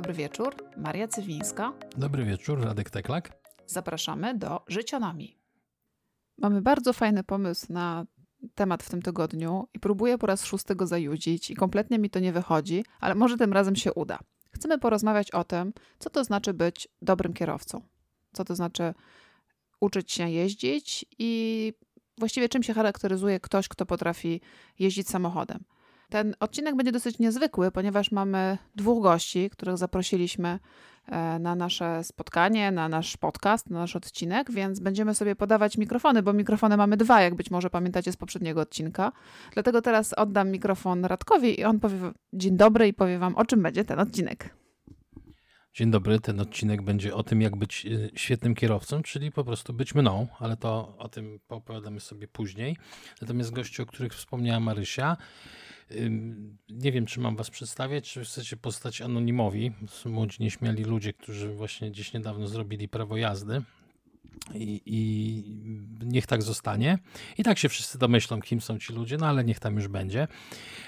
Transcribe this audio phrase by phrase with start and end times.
[0.00, 0.54] dobry wieczór.
[0.76, 1.72] Maria Cywińska.
[1.96, 3.32] Dobry wieczór, Radek Teklak.
[3.66, 5.38] Zapraszamy do Życionami.
[6.38, 8.06] Mamy bardzo fajny pomysł na
[8.54, 12.20] temat w tym tygodniu i próbuję po raz szósty go zajudzić i kompletnie mi to
[12.20, 14.18] nie wychodzi, ale może tym razem się uda.
[14.50, 17.82] Chcemy porozmawiać o tym, co to znaczy być dobrym kierowcą.
[18.32, 18.94] Co to znaczy
[19.80, 21.72] uczyć się jeździć i
[22.18, 24.40] właściwie czym się charakteryzuje ktoś, kto potrafi
[24.78, 25.64] jeździć samochodem.
[26.10, 30.58] Ten odcinek będzie dosyć niezwykły, ponieważ mamy dwóch gości, których zaprosiliśmy
[31.06, 36.22] e, na nasze spotkanie, na nasz podcast, na nasz odcinek, więc będziemy sobie podawać mikrofony,
[36.22, 39.12] bo mikrofony mamy dwa, jak być może pamiętacie z poprzedniego odcinka.
[39.52, 41.96] Dlatego teraz oddam mikrofon Radkowi i on powie
[42.32, 44.60] dzień dobry i powie wam, o czym będzie ten odcinek.
[45.74, 49.72] Dzień dobry, ten odcinek będzie o tym, jak być e, świetnym kierowcą, czyli po prostu
[49.72, 52.76] być mną, ale to o tym poopowiadamy sobie później.
[53.20, 55.16] Natomiast gości, o których wspomniała Marysia,
[56.70, 59.72] nie wiem, czy mam was przedstawiać, czy chcecie postać anonimowi.
[60.04, 63.62] Młodzi, nieśmiali ludzie, którzy właśnie gdzieś niedawno zrobili prawo jazdy.
[64.54, 66.98] I, I, niech tak zostanie.
[67.38, 70.28] I tak się wszyscy domyślą, kim są ci ludzie, no ale niech tam już będzie.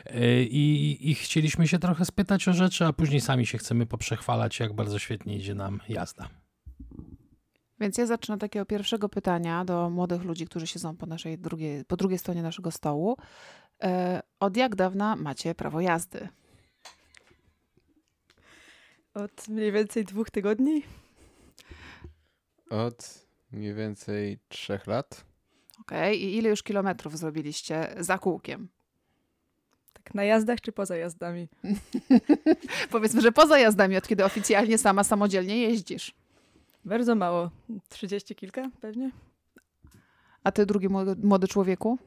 [0.06, 4.60] Y, I, I chcieliśmy się trochę spytać o rzeczy, a później sami się chcemy poprzechwalać,
[4.60, 6.41] jak bardzo świetnie idzie nam jazda.
[7.82, 11.84] Więc ja zacznę od takiego pierwszego pytania do młodych ludzi, którzy siedzą po, naszej drugiej,
[11.84, 13.16] po drugiej stronie naszego stołu.
[13.82, 16.28] E, od jak dawna macie prawo jazdy?
[19.14, 20.82] Od mniej więcej dwóch tygodni.
[22.70, 25.24] Od mniej więcej trzech lat.
[25.80, 26.16] Okej, okay.
[26.16, 28.68] i ile już kilometrów zrobiliście za kółkiem?
[29.92, 31.48] Tak, na jazdach czy poza jazdami?
[32.90, 36.21] Powiedzmy, że poza jazdami, od kiedy oficjalnie sama samodzielnie jeździsz.
[36.84, 37.50] Bardzo mało.
[37.88, 39.10] Trzydzieści kilka pewnie.
[40.44, 40.88] A ty, drugi
[41.22, 41.98] młody człowieku?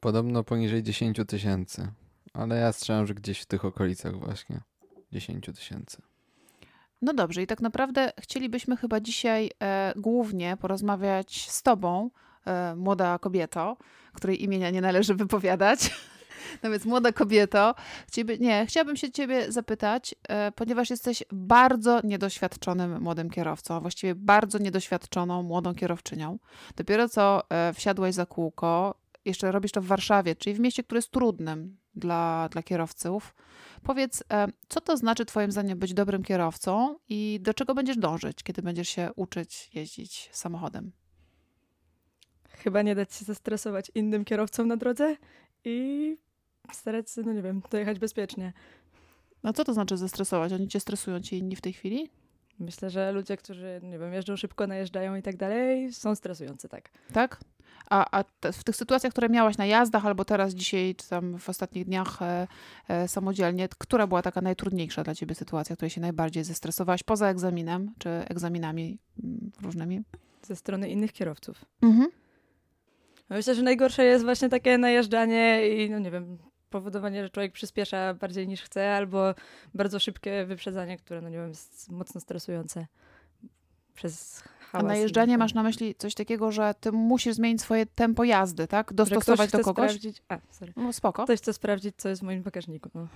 [0.00, 1.88] Podobno poniżej 10 tysięcy.
[2.32, 4.60] Ale ja strzelam, że gdzieś w tych okolicach właśnie
[5.12, 6.02] 10 tysięcy.
[7.02, 12.10] No dobrze, i tak naprawdę chcielibyśmy chyba dzisiaj e, głównie porozmawiać z Tobą,
[12.46, 13.76] e, młoda kobieto,
[14.12, 15.80] której imienia nie należy wypowiadać.
[16.62, 17.74] No więc młoda kobieto,
[18.12, 24.58] ciebie, nie, chciałabym się ciebie zapytać, e, ponieważ jesteś bardzo niedoświadczonym młodym kierowcą, właściwie bardzo
[24.58, 26.38] niedoświadczoną młodą kierowczynią.
[26.76, 28.94] Dopiero co e, wsiadłaś za kółko,
[29.24, 33.34] jeszcze robisz to w Warszawie, czyli w mieście, które jest trudnym dla, dla kierowców.
[33.82, 38.42] Powiedz, e, co to znaczy Twoim zdaniem być dobrym kierowcą i do czego będziesz dążyć,
[38.42, 40.92] kiedy będziesz się uczyć jeździć samochodem?
[42.48, 45.16] Chyba nie dać się zestresować innym kierowcom na drodze
[45.64, 46.16] i
[46.72, 48.52] starać się, no nie wiem, dojechać bezpiecznie.
[49.42, 50.52] A co to znaczy zestresować?
[50.52, 52.10] Oni cię stresują ci inni w tej chwili?
[52.58, 56.90] Myślę, że ludzie, którzy, nie wiem, jeżdżą szybko, najeżdżają i tak dalej, są stresujący, tak.
[57.12, 57.40] Tak?
[57.90, 61.38] A, a te, w tych sytuacjach, które miałaś na jazdach, albo teraz dzisiaj, czy tam
[61.38, 62.46] w ostatnich dniach e,
[62.88, 67.94] e, samodzielnie, która była taka najtrudniejsza dla ciebie sytuacja, której się najbardziej zestresowałaś poza egzaminem,
[67.98, 70.02] czy egzaminami mm, różnymi?
[70.42, 71.64] Ze strony innych kierowców.
[71.82, 72.10] Mhm.
[73.32, 76.38] No myślę, że najgorsze jest właśnie takie najeżdżanie i, no nie wiem,
[76.70, 79.34] powodowanie, że człowiek przyspiesza bardziej niż chce, albo
[79.74, 82.86] bardzo szybkie wyprzedzanie, które, no nie wiem, jest mocno stresujące
[83.94, 88.68] przez a najeżdżanie masz na myśli coś takiego, że ty musisz zmienić swoje tempo jazdy,
[88.68, 88.92] tak?
[88.92, 89.90] Dostosować do kogoś?
[89.90, 90.22] Sprawdzić...
[90.28, 90.72] A, sorry.
[90.76, 91.24] No spoko.
[91.24, 92.90] Ktoś chce sprawdzić, co jest w moim bagażniku.
[92.94, 93.06] No.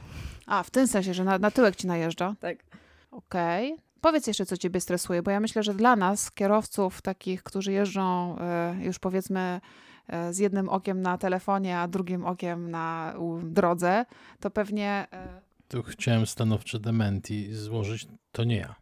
[0.46, 2.34] A, w tym sensie, że na, na tyłek ci najeżdża?
[2.40, 2.58] Tak.
[3.10, 3.72] Okej.
[3.72, 3.86] Okay.
[4.00, 8.36] Powiedz jeszcze, co ciebie stresuje, bo ja myślę, że dla nas, kierowców takich, którzy jeżdżą
[8.80, 9.60] y, już powiedzmy
[10.30, 14.04] z jednym okiem na telefonie, a drugim okiem na drodze,
[14.40, 15.06] to pewnie...
[15.12, 15.68] Y...
[15.68, 18.74] Tu chciałem stanowcze dementi złożyć, to nie ja.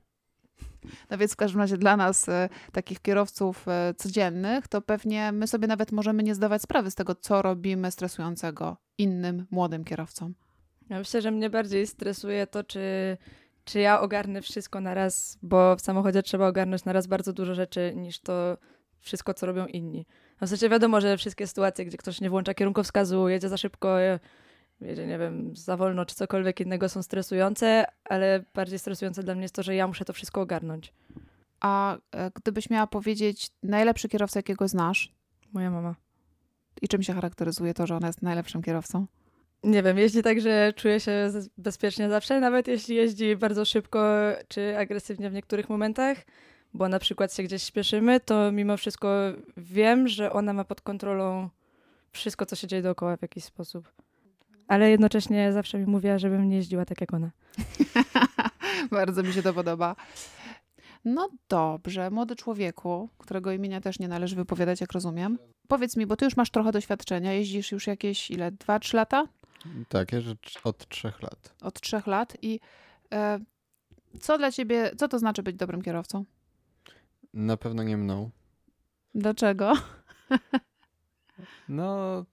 [1.10, 5.46] No więc w każdym razie dla nas, e, takich kierowców e, codziennych, to pewnie my
[5.46, 10.34] sobie nawet możemy nie zdawać sprawy z tego, co robimy stresującego innym młodym kierowcom.
[10.90, 13.16] Ja myślę, że mnie bardziej stresuje to, czy,
[13.64, 17.54] czy ja ogarnę wszystko na raz, bo w samochodzie trzeba ogarnąć na raz bardzo dużo
[17.54, 18.58] rzeczy, niż to
[19.00, 20.06] wszystko, co robią inni.
[20.40, 23.96] No w sensie wiadomo, że wszystkie sytuacje, gdzie ktoś nie włącza kierunkowskazu, jedzie za szybko,
[24.80, 29.42] wiecie, nie wiem, za wolno czy cokolwiek innego są stresujące, ale bardziej stresujące dla mnie
[29.42, 30.92] jest to, że ja muszę to wszystko ogarnąć.
[31.60, 35.14] A e, gdybyś miała powiedzieć najlepszy kierowca, jakiego znasz?
[35.52, 35.94] Moja mama.
[36.82, 39.06] I czym się charakteryzuje to, że ona jest najlepszym kierowcą?
[39.64, 44.08] Nie wiem, jeździ tak, że czuje się bezpiecznie zawsze, nawet jeśli jeździ bardzo szybko
[44.48, 46.18] czy agresywnie w niektórych momentach,
[46.74, 49.08] bo na przykład się gdzieś śpieszymy, to mimo wszystko
[49.56, 51.48] wiem, że ona ma pod kontrolą
[52.12, 53.92] wszystko, co się dzieje dookoła w jakiś sposób
[54.68, 57.30] ale jednocześnie zawsze mi mówiła, żebym nie jeździła tak jak ona.
[58.90, 59.96] Bardzo mi się to podoba.
[61.04, 65.38] No dobrze, młody człowieku, którego imienia też nie należy wypowiadać, jak rozumiem.
[65.68, 68.52] Powiedz mi, bo ty już masz trochę doświadczenia, jeździsz już jakieś ile?
[68.52, 69.24] Dwa, trzy lata?
[69.88, 70.34] Tak, jeżdżę
[70.64, 71.54] od trzech lat.
[71.62, 72.60] Od trzech lat i
[73.12, 73.40] e,
[74.20, 76.24] Co dla ciebie, co to znaczy być dobrym kierowcą?
[77.34, 78.30] Na pewno nie mną.
[79.14, 79.72] Dlaczego?
[81.68, 82.24] No,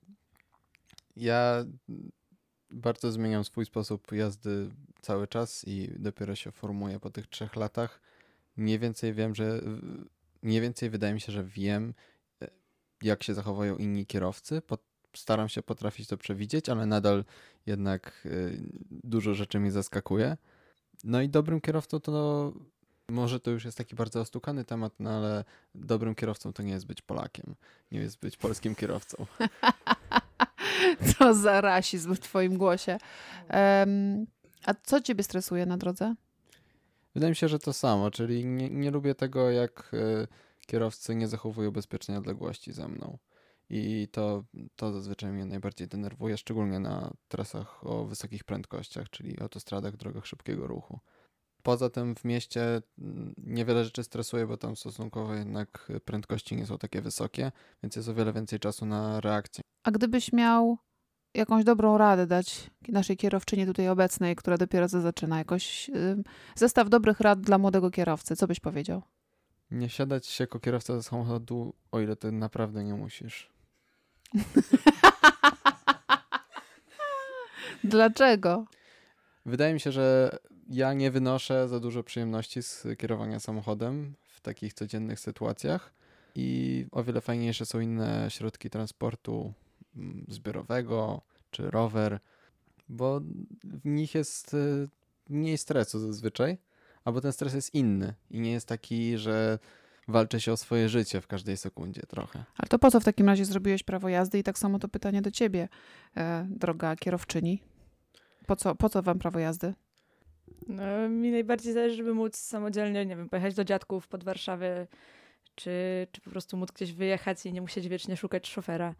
[1.15, 1.65] ja
[2.69, 4.69] bardzo zmieniam swój sposób jazdy
[5.01, 8.01] cały czas i dopiero się formuję po tych trzech latach.
[8.57, 9.61] Mniej więcej wiem, że
[10.41, 11.93] mniej więcej wydaje mi się, że wiem,
[12.41, 12.47] e,
[13.01, 14.61] jak się zachowują inni kierowcy.
[15.15, 17.25] Staram się potrafić to przewidzieć, ale nadal
[17.65, 18.29] jednak e,
[18.91, 20.37] dużo rzeczy mnie zaskakuje.
[21.03, 22.53] No i dobrym kierowcą to
[23.11, 25.43] może to już jest taki bardzo ostukany temat, no ale
[25.75, 27.55] dobrym kierowcą to nie jest być Polakiem,
[27.91, 29.25] nie jest być polskim kierowcą.
[31.17, 32.97] Co za rasizm w twoim głosie.
[33.53, 34.25] Um,
[34.65, 36.15] a co ciebie stresuje na drodze?
[37.13, 40.27] Wydaje mi się, że to samo, czyli nie, nie lubię tego, jak y,
[40.67, 43.17] kierowcy nie zachowują bezpiecznej odległości ze mną.
[43.69, 44.43] I to,
[44.75, 50.67] to zazwyczaj mnie najbardziej denerwuje, szczególnie na trasach o wysokich prędkościach, czyli autostradach, drogach szybkiego
[50.67, 50.99] ruchu.
[51.63, 56.77] Poza tym w mieście mm, niewiele rzeczy stresuje, bo tam stosunkowo jednak prędkości nie są
[56.77, 57.51] takie wysokie,
[57.83, 59.63] więc jest o wiele więcej czasu na reakcję.
[59.83, 60.77] A gdybyś miał
[61.33, 65.91] jakąś dobrą radę dać naszej kierowczyni tutaj obecnej, która dopiero co zaczyna, jakoś
[66.55, 69.01] zestaw dobrych rad dla młodego kierowcy, co byś powiedział?
[69.71, 73.49] Nie siadać jako kierowca do samochodu, o ile ty naprawdę nie musisz.
[77.83, 78.65] Dlaczego?
[79.45, 80.37] Wydaje mi się, że
[80.71, 85.93] ja nie wynoszę za dużo przyjemności z kierowania samochodem w takich codziennych sytuacjach
[86.35, 89.53] i o wiele fajniejsze są inne środki transportu
[89.95, 91.21] mm, zbiorowego
[91.51, 92.19] czy rower,
[92.89, 93.21] bo
[93.63, 94.89] w nich jest y,
[95.29, 96.57] mniej stresu zazwyczaj,
[97.05, 99.59] albo ten stres jest inny i nie jest taki, że
[100.07, 102.43] walczy się o swoje życie w każdej sekundzie trochę.
[102.57, 104.39] Ale to po co w takim razie zrobiłeś prawo jazdy?
[104.39, 105.69] I tak samo to pytanie do ciebie,
[106.17, 107.61] e, droga kierowczyni.
[108.45, 109.73] Po co, po co wam prawo jazdy?
[110.67, 114.87] No, mi najbardziej zależy, żeby móc samodzielnie, nie wiem, pojechać do dziadków pod Warszawę,
[115.55, 115.71] czy,
[116.11, 118.95] czy po prostu móc gdzieś wyjechać i nie musieć wiecznie szukać szofera.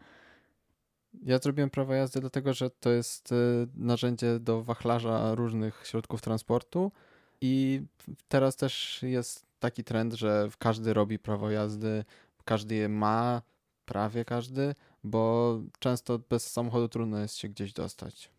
[1.22, 3.34] Ja zrobiłem prawo jazdy dlatego, że to jest y,
[3.74, 6.92] narzędzie do wachlarza różnych środków transportu
[7.40, 7.82] i
[8.28, 12.04] teraz też jest taki trend, że każdy robi prawo jazdy,
[12.44, 13.42] każdy je ma,
[13.84, 14.74] prawie każdy,
[15.04, 18.30] bo często bez samochodu trudno jest się gdzieś dostać.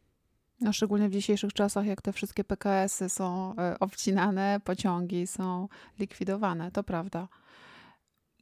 [0.60, 5.68] No, szczególnie w dzisiejszych czasach, jak te wszystkie PKS-y są e, obcinane, pociągi są
[6.00, 7.28] likwidowane, to prawda.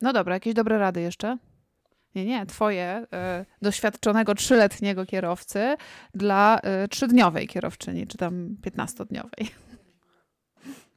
[0.02, 1.38] No dobra, jakieś dobre rady jeszcze?
[2.16, 5.76] Nie, nie, twoje e, doświadczonego trzyletniego kierowcy
[6.14, 9.48] dla e, trzydniowej kierowczyni, czy tam piętnastodniowej.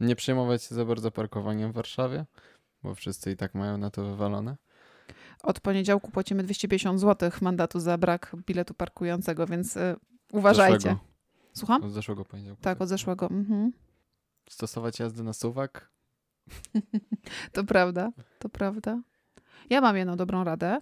[0.01, 2.25] Nie przejmować się za bardzo parkowaniem w Warszawie,
[2.83, 4.57] bo wszyscy i tak mają na to wywalone.
[5.43, 9.97] Od poniedziałku płacimy 250 zł mandatu za brak biletu parkującego, więc y,
[10.35, 10.79] uważajcie.
[10.79, 11.01] Zeszłego.
[11.53, 11.85] Słucham?
[11.85, 12.63] Od zeszłego poniedziałku.
[12.63, 13.31] Tak, od zeszłego.
[13.31, 13.73] Mhm.
[14.49, 15.91] Stosować jazdy na suwak?
[17.53, 19.03] to prawda, to prawda.
[19.71, 20.79] Ja mam jedną dobrą radę.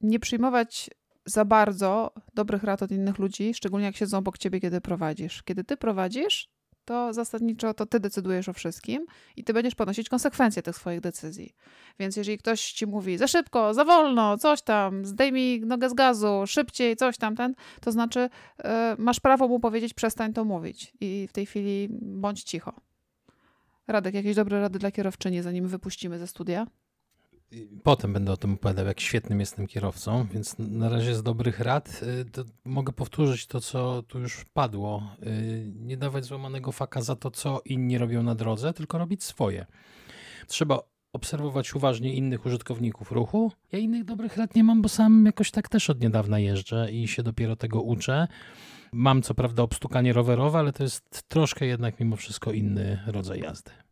[0.00, 0.90] Nie przyjmować
[1.26, 5.42] za bardzo dobrych rad od innych ludzi, szczególnie jak siedzą obok ciebie, kiedy prowadzisz.
[5.42, 6.48] Kiedy ty prowadzisz,
[6.86, 9.06] to zasadniczo to ty decydujesz o wszystkim
[9.36, 11.54] i ty będziesz ponosić konsekwencje tych swoich decyzji.
[11.98, 16.42] Więc jeżeli ktoś ci mówi za szybko, za wolno, coś tam, zdejmij nogę z gazu,
[16.46, 18.20] szybciej, coś tam, ten, to znaczy
[18.64, 22.72] yy, masz prawo mu powiedzieć, przestań to mówić i w tej chwili bądź cicho.
[23.86, 26.66] Radek, jakieś dobre rady dla kierowczyni, zanim wypuścimy ze studia?
[27.82, 32.00] Potem będę o tym opowiadał, jak świetnym jestem kierowcą, więc na razie z dobrych rad
[32.38, 35.02] y, mogę powtórzyć to, co tu już padło.
[35.22, 39.66] Y, nie dawać złamanego faka za to, co inni robią na drodze, tylko robić swoje.
[40.46, 40.80] Trzeba
[41.12, 43.52] obserwować uważnie innych użytkowników ruchu.
[43.72, 47.08] Ja innych dobrych rad nie mam, bo sam jakoś tak też od niedawna jeżdżę i
[47.08, 48.28] się dopiero tego uczę.
[48.92, 53.85] Mam co prawda obstukanie rowerowe, ale to jest troszkę jednak mimo wszystko inny rodzaj jazdy.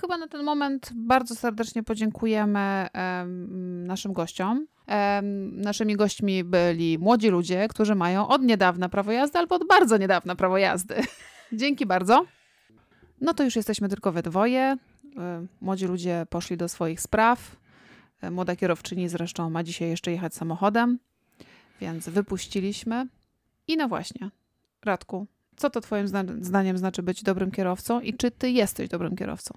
[0.00, 2.86] Chyba na ten moment bardzo serdecznie podziękujemy
[3.86, 4.66] naszym gościom.
[5.52, 10.36] Naszymi gośćmi byli młodzi ludzie, którzy mają od niedawna prawo jazdy albo od bardzo niedawna
[10.36, 10.94] prawo jazdy.
[11.52, 12.26] Dzięki bardzo.
[13.20, 14.76] No to już jesteśmy tylko we dwoje.
[15.60, 17.56] Młodzi ludzie poszli do swoich spraw.
[18.30, 20.98] Młoda kierowczyni zresztą ma dzisiaj jeszcze jechać samochodem,
[21.80, 23.06] więc wypuściliśmy.
[23.68, 24.30] I no właśnie,
[24.84, 26.08] Radku, co to Twoim
[26.40, 29.54] zdaniem znaczy być dobrym kierowcą i czy Ty jesteś dobrym kierowcą?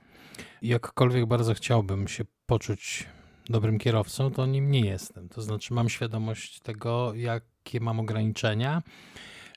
[0.62, 3.06] Jakkolwiek bardzo chciałbym się poczuć
[3.50, 5.30] dobrym kierowcą, to nim nie jestem.
[5.30, 8.82] To znaczy, mam świadomość tego, jakie mam ograniczenia,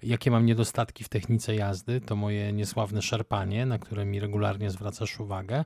[0.03, 2.01] jakie mam niedostatki w technice jazdy.
[2.01, 5.65] To moje niesławne szarpanie, na które mi regularnie zwracasz uwagę.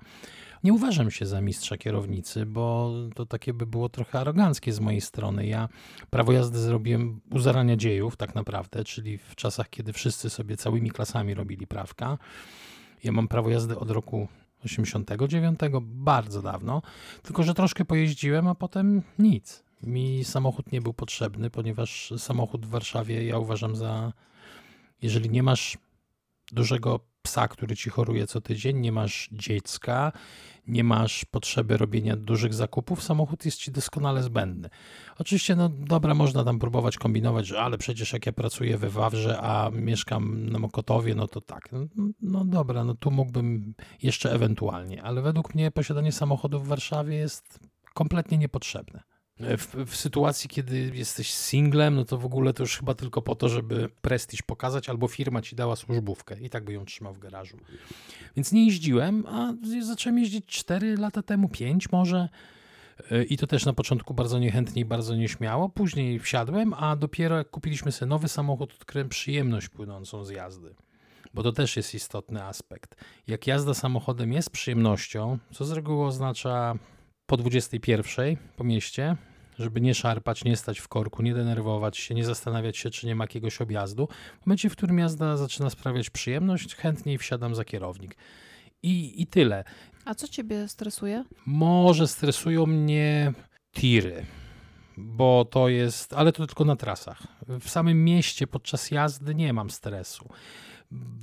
[0.64, 5.00] Nie uważam się za mistrza kierownicy, bo to takie by było trochę aroganckie z mojej
[5.00, 5.47] strony.
[5.47, 5.69] Ja
[6.11, 10.90] prawo jazdy zrobiłem u zarania dziejów, tak naprawdę, czyli w czasach, kiedy wszyscy sobie całymi
[10.90, 12.19] klasami robili prawka.
[13.05, 14.28] Ja mam prawo jazdy od roku
[14.64, 16.83] 89, bardzo dawno,
[17.23, 19.66] tylko że troszkę pojeździłem, a potem nic.
[19.87, 24.12] Mi samochód nie był potrzebny, ponieważ samochód w Warszawie ja uważam za,
[25.02, 25.78] jeżeli nie masz
[26.52, 30.12] dużego psa, który ci choruje co tydzień, nie masz dziecka,
[30.66, 34.69] nie masz potrzeby robienia dużych zakupów, samochód jest ci doskonale zbędny.
[35.19, 39.40] Oczywiście, no dobra, można tam próbować kombinować, że ale przecież jak ja pracuję we Wawrze,
[39.40, 41.69] a mieszkam na Mokotowie, no to tak.
[41.73, 41.87] No,
[42.21, 47.61] no dobra, no tu mógłbym jeszcze ewentualnie, ale według mnie posiadanie samochodu w Warszawie jest
[47.95, 49.16] kompletnie niepotrzebne.
[49.40, 53.35] W, w, sytuacji, kiedy jesteś singlem, no to w ogóle to już chyba tylko po
[53.35, 57.19] to, żeby prestiż pokazać, albo firma ci dała służbówkę i tak by ją trzymał w
[57.19, 57.57] garażu.
[58.37, 62.28] Więc nie jeździłem, a zacząłem jeździć 4 lata temu, 5 może.
[63.28, 65.69] I to też na początku bardzo niechętnie i bardzo nieśmiało.
[65.69, 70.75] Później wsiadłem, a dopiero jak kupiliśmy sobie nowy samochód, odkryłem przyjemność płynącą z jazdy.
[71.35, 72.95] Bo to też jest istotny aspekt.
[73.26, 76.78] Jak jazda samochodem jest przyjemnością, co z reguły oznacza
[77.26, 79.16] po 21 po mieście,
[79.59, 83.14] żeby nie szarpać, nie stać w korku, nie denerwować się, nie zastanawiać się, czy nie
[83.14, 84.09] ma jakiegoś objazdu.
[84.42, 88.16] W momencie, w którym jazda zaczyna sprawiać przyjemność, chętniej wsiadam za kierownik.
[88.83, 89.64] I, i tyle.
[90.04, 91.25] A co ciebie stresuje?
[91.47, 93.33] Może stresują mnie
[93.73, 94.26] tiry,
[94.97, 97.23] bo to jest, ale to tylko na trasach.
[97.61, 100.28] W samym mieście podczas jazdy nie mam stresu.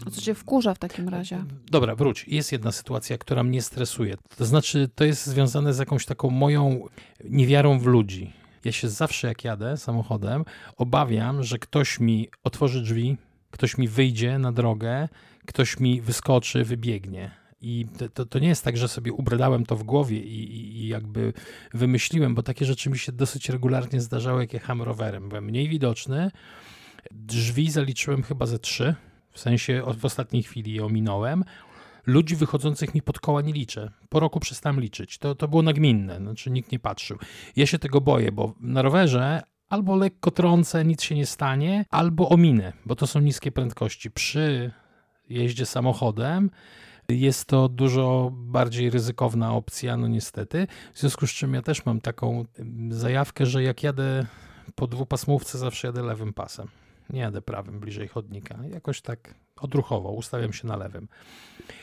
[0.07, 1.45] A co cię wkurza w takim razie?
[1.71, 2.25] Dobra, wróć.
[2.27, 4.15] Jest jedna sytuacja, która mnie stresuje.
[4.37, 6.87] To znaczy, to jest związane z jakąś taką moją
[7.23, 8.33] niewiarą w ludzi.
[8.65, 10.45] Ja się zawsze, jak jadę samochodem,
[10.77, 13.17] obawiam, że ktoś mi otworzy drzwi,
[13.51, 15.09] ktoś mi wyjdzie na drogę,
[15.45, 17.31] ktoś mi wyskoczy, wybiegnie.
[17.61, 21.33] I to, to nie jest tak, że sobie ubradałem to w głowie i, i, jakby
[21.73, 25.29] wymyśliłem, bo takie rzeczy mi się dosyć regularnie zdarzały, jak jechałem rowerem.
[25.29, 26.31] Byłem mniej widoczny.
[27.11, 28.95] Drzwi zaliczyłem chyba ze trzy
[29.33, 31.43] w sensie w ostatniej chwili je ominąłem.
[32.05, 33.91] Ludzi wychodzących mi pod koła nie liczę.
[34.09, 35.17] Po roku przestałem liczyć.
[35.17, 37.17] To, to było nagminne, znaczy nikt nie patrzył.
[37.55, 42.29] Ja się tego boję, bo na rowerze albo lekko trącę, nic się nie stanie, albo
[42.29, 44.11] ominę, bo to są niskie prędkości.
[44.11, 44.71] Przy
[45.29, 46.49] jeździe samochodem
[47.09, 50.67] jest to dużo bardziej ryzykowna opcja, no niestety.
[50.93, 52.45] W związku z czym ja też mam taką
[52.89, 54.25] zajawkę, że jak jadę
[54.75, 56.67] po dwupasmówce, zawsze jadę lewym pasem.
[57.13, 58.59] Nie jadę prawym bliżej chodnika.
[58.73, 61.07] Jakoś tak odruchowo ustawiam się na lewym.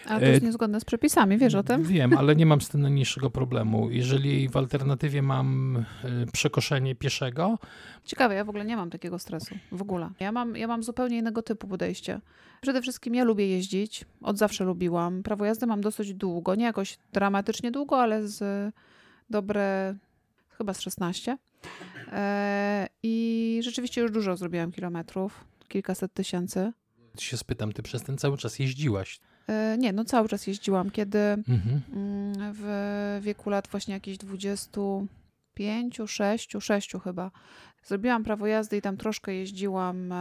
[0.07, 1.83] A to jest e, niezgodne z przepisami, wiesz o tym?
[1.83, 3.91] Wiem, ale nie mam z tym najmniejszego problemu.
[3.91, 7.59] Jeżeli w alternatywie mam e, przekoszenie pieszego.
[8.05, 9.55] Ciekawe, ja w ogóle nie mam takiego stresu.
[9.73, 10.11] W ogóle.
[10.21, 12.21] Ja mam, ja mam zupełnie innego typu podejście.
[12.61, 14.05] Przede wszystkim ja lubię jeździć.
[14.23, 15.23] Od zawsze lubiłam.
[15.23, 16.55] Prawo jazdy mam dosyć długo.
[16.55, 18.73] Nie jakoś dramatycznie długo, ale z
[19.31, 19.95] dobre
[20.51, 21.39] chyba z 16.
[22.13, 26.73] E, I rzeczywiście już dużo zrobiłam kilometrów, kilkaset tysięcy.
[27.17, 29.21] Ty się spytam, ty przez ten cały czas jeździłaś?
[29.49, 30.91] E, nie, no cały czas jeździłam.
[30.91, 31.81] Kiedy mhm.
[31.93, 34.81] Mm, w wieku lat właśnie jakichś 20,
[35.61, 37.31] pięciu, sześciu, sześciu chyba.
[37.85, 40.15] Zrobiłam prawo jazdy i tam troszkę jeździłam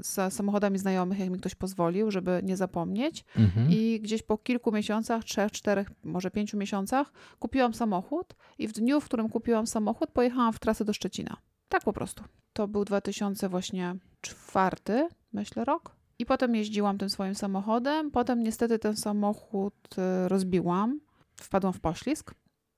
[0.00, 3.24] z samochodami znajomych, jak mi ktoś pozwolił, żeby nie zapomnieć.
[3.36, 3.70] Mhm.
[3.70, 9.00] I gdzieś po kilku miesiącach, trzech, czterech, może pięciu miesiącach, kupiłam samochód i w dniu,
[9.00, 11.36] w którym kupiłam samochód, pojechałam w trasę do Szczecina.
[11.68, 12.24] Tak po prostu.
[12.52, 15.96] To był 2004, myślę, rok.
[16.18, 18.10] I potem jeździłam tym swoim samochodem.
[18.10, 21.00] Potem niestety ten samochód y, rozbiłam.
[21.36, 22.34] Wpadłam w poślizg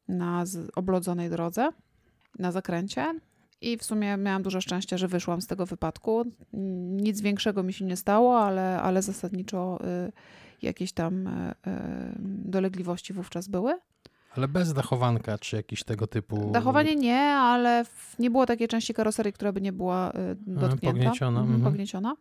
[0.09, 0.45] na
[0.75, 1.69] oblodzonej drodze
[2.39, 3.15] na zakręcie.
[3.61, 6.25] I w sumie miałam dużo szczęścia, że wyszłam z tego wypadku.
[7.03, 10.13] Nic większego mi się nie stało, ale, ale zasadniczo y,
[10.63, 11.55] jakieś tam y, y,
[12.45, 13.79] dolegliwości wówczas były.
[14.37, 16.51] Ale bez dachowanka czy jakiś tego typu.
[16.53, 17.85] Dachowanie nie, ale
[18.19, 20.13] nie było takiej części karoserii, która by nie była
[20.47, 20.87] dotknięta.
[20.87, 21.41] Pognieciona.
[21.41, 21.63] Mhm.
[21.63, 22.17] Pognieciona.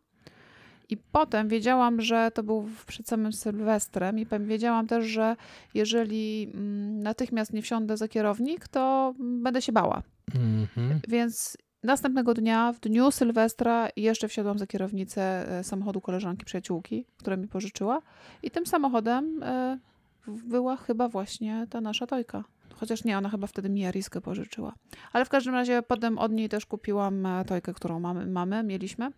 [0.89, 5.35] I potem wiedziałam, że to był przed samym Sylwestrem i wiedziałam też, że
[5.73, 10.03] jeżeli mm, natychmiast nie wsiądę za kierownik, to będę się bała.
[10.35, 10.99] Mhm.
[11.07, 15.21] Więc następnego dnia, w dniu Sylwestra, jeszcze wsiadłam za kierownicę
[15.59, 18.01] e, samochodu koleżanki, przyjaciółki, która mi pożyczyła.
[18.43, 19.79] I tym samochodem e,
[20.27, 22.43] była chyba właśnie ta nasza Tojka.
[22.75, 24.73] Chociaż nie, ona chyba wtedy mi Jariskę pożyczyła.
[25.13, 29.11] Ale w każdym razie potem od niej też kupiłam e, Tojkę, którą mamy, mamy mieliśmy.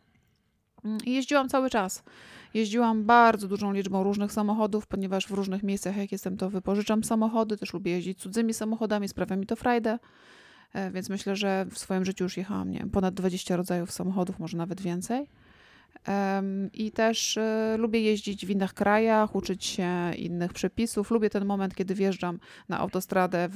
[1.06, 2.04] Jeździłam cały czas.
[2.54, 7.58] Jeździłam bardzo dużą liczbą różnych samochodów, ponieważ w różnych miejscach, jak jestem, to wypożyczam samochody.
[7.58, 10.00] Też lubię jeździć cudzymi samochodami, sprawia mi to frajdę.
[10.74, 14.40] E, więc myślę, że w swoim życiu już jechałam, nie wiem, ponad 20 rodzajów samochodów,
[14.40, 15.28] może nawet więcej.
[16.74, 17.42] I też y,
[17.78, 21.12] lubię jeździć w innych krajach, uczyć się innych przepisów.
[21.12, 22.40] Lubię ten moment, kiedy wjeżdżam
[22.70, 23.50] na autostradę,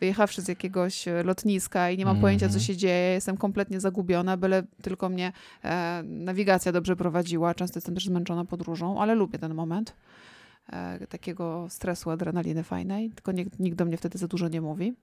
[0.00, 2.22] wyjechawszy z jakiegoś e, lotniska i nie mam mm -hmm.
[2.22, 2.64] pojęcia, co mhm.
[2.64, 3.12] się dzieje.
[3.12, 5.32] Jestem kompletnie zagubiona, byle tylko mnie
[5.64, 7.54] e, nawigacja dobrze prowadziła.
[7.54, 9.94] Często jestem też zmęczona podróżą, ale lubię ten moment
[10.72, 14.94] e, takiego stresu, adrenaliny fajnej, tylko nikt, nikt do mnie wtedy za dużo nie mówi.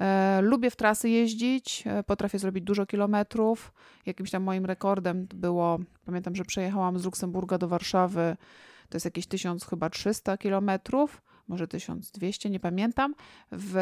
[0.00, 3.72] E, lubię w trasy jeździć, e, potrafię zrobić dużo kilometrów.
[4.06, 8.36] Jakimś tam moim rekordem było, pamiętam, że przejechałam z Luksemburga do Warszawy,
[8.88, 13.14] to jest jakieś 1000 chyba 300 kilometrów, może 1200, nie pamiętam,
[13.52, 13.76] w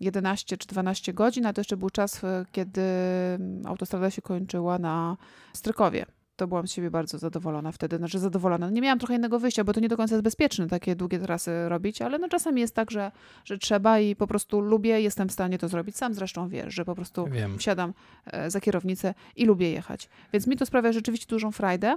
[0.00, 2.82] 11 czy 12 godzin, a to jeszcze był czas, e, kiedy
[3.64, 5.16] autostrada się kończyła na
[5.52, 6.06] Strykowie
[6.40, 8.70] to byłam z siebie bardzo zadowolona wtedy, znaczy zadowolona.
[8.70, 11.68] Nie miałam trochę innego wyjścia, bo to nie do końca jest bezpieczne takie długie trasy
[11.68, 13.12] robić, ale no czasami jest tak, że,
[13.44, 15.96] że trzeba i po prostu lubię, jestem w stanie to zrobić.
[15.96, 17.58] Sam zresztą wiesz, że po prostu Wiem.
[17.58, 17.94] wsiadam
[18.26, 20.08] e, za kierownicę i lubię jechać.
[20.32, 21.96] Więc mi to sprawia rzeczywiście dużą frajdę.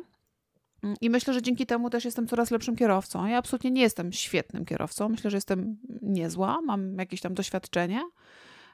[0.84, 3.26] Mm, I myślę, że dzięki temu też jestem coraz lepszym kierowcą.
[3.26, 5.10] Ja absolutnie nie jestem świetnym kierowcą.
[5.10, 8.02] Myślę, że jestem niezła, mam jakieś tam doświadczenie.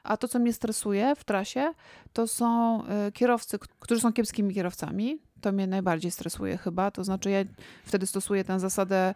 [0.02, 1.72] A to, co mnie stresuje w trasie,
[2.12, 6.90] to są e, kierowcy, którzy są kiepskimi kierowcami to mnie najbardziej stresuje chyba.
[6.90, 7.44] To znaczy, ja
[7.84, 9.14] wtedy stosuję tę zasadę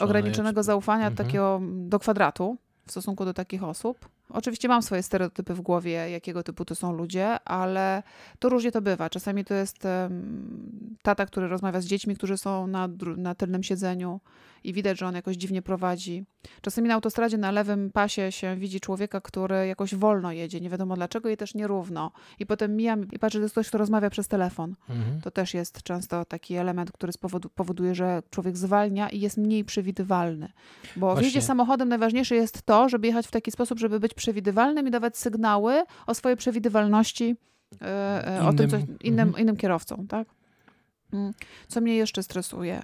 [0.00, 1.26] ograniczonego zaufania mhm.
[1.26, 4.08] takiego do kwadratu w stosunku do takich osób.
[4.30, 8.02] Oczywiście mam swoje stereotypy w głowie, jakiego typu to są ludzie, ale
[8.38, 9.10] to różnie to bywa.
[9.10, 14.20] Czasami to jest um, tata, który rozmawia z dziećmi, którzy są na, na tylnym siedzeniu
[14.64, 16.24] i widać, że on jakoś dziwnie prowadzi.
[16.60, 20.96] Czasami na autostradzie na lewym pasie się widzi człowieka, który jakoś wolno jedzie, nie wiadomo
[20.96, 22.12] dlaczego i też nierówno.
[22.38, 24.74] I potem mijam i patrzę, że jest ktoś, kto rozmawia przez telefon.
[24.90, 25.20] Mhm.
[25.20, 27.12] To też jest często taki element, który
[27.54, 30.52] powoduje, że człowiek zwalnia i jest mniej przewidywalny.
[30.96, 31.20] Bo Właśnie.
[31.20, 34.90] w jeździe samochodem najważniejsze jest to, żeby jechać w taki sposób, żeby być przewidywalnym i
[34.90, 37.36] dawać sygnały o swojej przewidywalności
[37.82, 39.42] e, e, o tym, co innym, mhm.
[39.42, 40.28] innym kierowcom, tak?
[41.12, 41.32] Mm.
[41.68, 42.82] Co mnie jeszcze stresuje?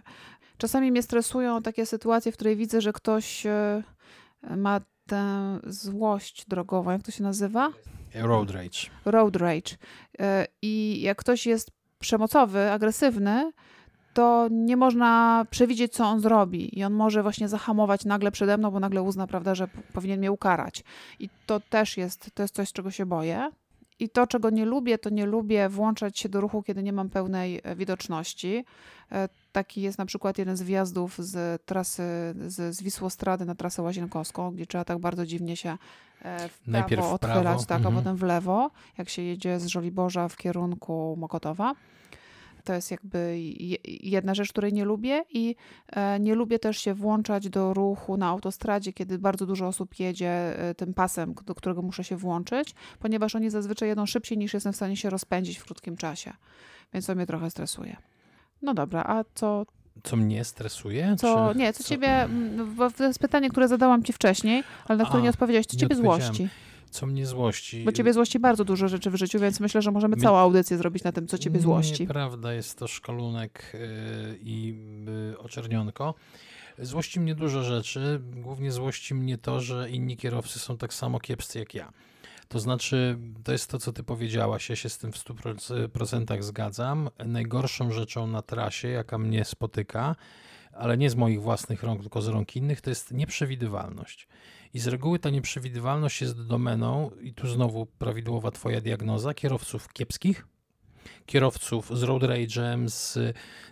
[0.59, 3.83] Czasami mnie stresują takie sytuacje, w której widzę, że ktoś e,
[4.57, 7.71] ma tę złość drogową, jak to się nazywa?
[8.15, 8.79] Road rage.
[9.05, 9.77] Road rage.
[10.63, 13.53] I jak ktoś jest przemocowy, agresywny,
[14.15, 16.79] to nie można przewidzieć, co on zrobi.
[16.79, 20.33] I on może właśnie zahamować nagle przede mną, bo nagle uzna, prawda, że powinien mnie
[20.33, 20.85] ukarać.
[21.19, 23.51] I to też jest, to jest coś, czego się boję.
[23.99, 27.11] I to, czego nie lubię, to nie lubię włączać się do ruchu, kiedy nie mam
[27.11, 28.65] pełnej e, widoczności.
[29.13, 32.03] E, taki jest na przykład jeden z wjazdów z trasy,
[32.47, 35.79] z, z Wisłostrady na trasę Łazienkowską, gdzie trzeba tak bardzo dziwnie się
[36.23, 37.95] e, w prawo odchylać, tak, mhm.
[37.95, 41.75] a potem w lewo, jak się jedzie z Żoliborza w kierunku Mokotowa.
[42.65, 43.39] To jest jakby
[43.85, 45.57] jedna rzecz, której nie lubię i
[45.93, 50.59] e, nie lubię też się włączać do ruchu na autostradzie, kiedy bardzo dużo osób jedzie
[50.59, 54.73] e, tym pasem, do którego muszę się włączyć, ponieważ oni zazwyczaj jedą szybciej niż jestem
[54.73, 56.33] w stanie się rozpędzić w krótkim czasie.
[56.95, 57.97] Więc to mnie trochę stresuje.
[58.63, 59.67] No dobra, a co
[60.03, 61.17] co mnie stresuje?
[61.19, 62.29] Co, czy, nie, co, co ciebie,
[62.97, 66.49] to jest pytanie, które zadałam ci wcześniej, ale na które nie odpowiedziałeś, co ciebie złości?
[66.95, 67.85] Co mnie złości.
[67.85, 71.05] Bo ciebie złości bardzo dużo rzeczy w życiu, więc myślę, że możemy całą audycję zrobić
[71.05, 72.03] na tym, co ciebie złości.
[72.03, 74.75] Nieprawda, jest to szkalunek yy, i
[75.31, 76.15] yy, oczernionko.
[76.79, 78.21] Złości mnie dużo rzeczy.
[78.37, 81.93] Głównie złości mnie to, że inni kierowcy są tak samo kiepscy jak ja.
[82.49, 87.11] To znaczy, to jest to, co ty powiedziałaś, ja się z tym w 100% zgadzam.
[87.27, 90.17] Najgorszą rzeczą na trasie, jaka mnie spotyka,
[90.73, 94.29] ale nie z moich własnych rąk, tylko z rąk innych, to jest nieprzewidywalność.
[94.75, 100.47] I z reguły ta nieprzewidywalność jest domeną, i tu znowu prawidłowa Twoja diagnoza, kierowców kiepskich,
[101.27, 103.13] kierowców z road rage'em, z,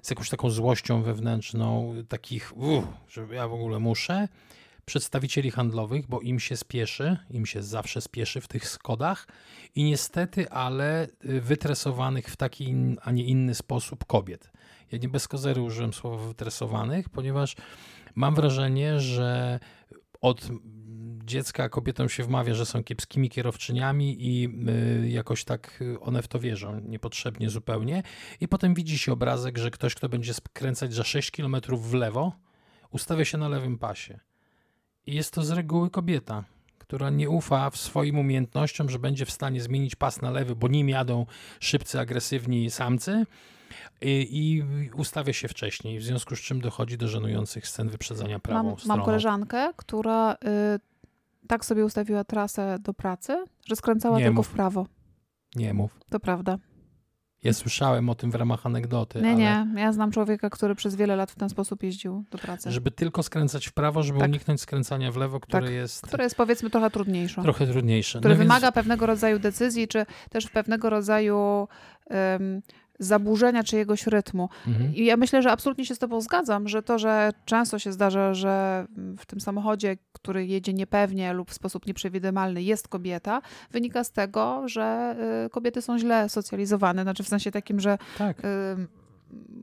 [0.03, 4.29] z jakąś taką złością wewnętrzną, takich, uff, że ja w ogóle muszę,
[4.85, 9.29] przedstawicieli handlowych, bo im się spieszy, im się zawsze spieszy w tych skodach
[9.75, 14.51] i niestety, ale y, wytresowanych w taki, a nie inny sposób kobiet.
[14.93, 17.57] Ja nie bez kozery użyłem słowa wytresowanych, ponieważ
[18.15, 19.61] mam wrażenie, że
[20.23, 20.49] od
[21.25, 24.49] dziecka kobietom się wmawia, że są kiepskimi kierowczyniami i
[25.05, 28.03] y, jakoś tak one w to wierzą, niepotrzebnie zupełnie.
[28.41, 32.33] I potem widzi się obrazek, że ktoś, kto będzie skręcać za 6 km w lewo,
[32.91, 34.21] ustawia się na lewym pasie.
[35.07, 36.45] I jest to z reguły kobieta,
[36.79, 40.69] która nie ufa w swoim umiejętnościom, że będzie w stanie zmienić pas na lewy, bo
[40.69, 41.27] nim jadą
[41.61, 43.27] szybcy, agresywni samcy
[44.01, 44.63] i,
[44.95, 48.97] ustawia się wcześniej, w związku z czym dochodzi do żenujących scen wyprzedzania prawą mam, stroną.
[48.97, 50.37] Mam koleżankę, która y,
[51.47, 54.49] tak sobie ustawiła trasę do pracy, że skręcała nie tylko mów.
[54.49, 54.87] w prawo.
[55.57, 56.01] Nie mów.
[56.11, 56.59] To prawda.
[57.43, 59.23] Ja słyszałem o tym w ramach anegdoty.
[59.23, 59.37] Nie, ale...
[59.37, 59.67] nie.
[59.81, 62.71] Ja znam człowieka, który przez wiele lat w ten sposób jeździł do pracy.
[62.71, 64.29] Żeby tylko skręcać w prawo, żeby tak.
[64.29, 65.75] uniknąć skręcania w lewo, które tak.
[65.75, 66.07] jest.
[66.07, 67.43] Które jest powiedzmy trochę trudniejsze.
[67.43, 68.19] Trochę trudniejsze.
[68.19, 68.75] Które no wymaga więc...
[68.75, 71.69] pewnego rodzaju decyzji, czy też pewnego rodzaju
[72.11, 72.63] um,
[73.05, 74.49] zaburzenia czyjegoś rytmu.
[74.67, 74.95] Mhm.
[74.95, 78.35] I ja myślę, że absolutnie się z Tobą zgadzam, że to, że często się zdarza,
[78.35, 78.87] że
[79.19, 84.63] w tym samochodzie, który jedzie niepewnie lub w sposób nieprzewidywalny, jest kobieta, wynika z tego,
[84.69, 87.03] że y, kobiety są źle socjalizowane.
[87.03, 88.39] Znaczy w sensie takim, że Tak.
[88.39, 88.43] y,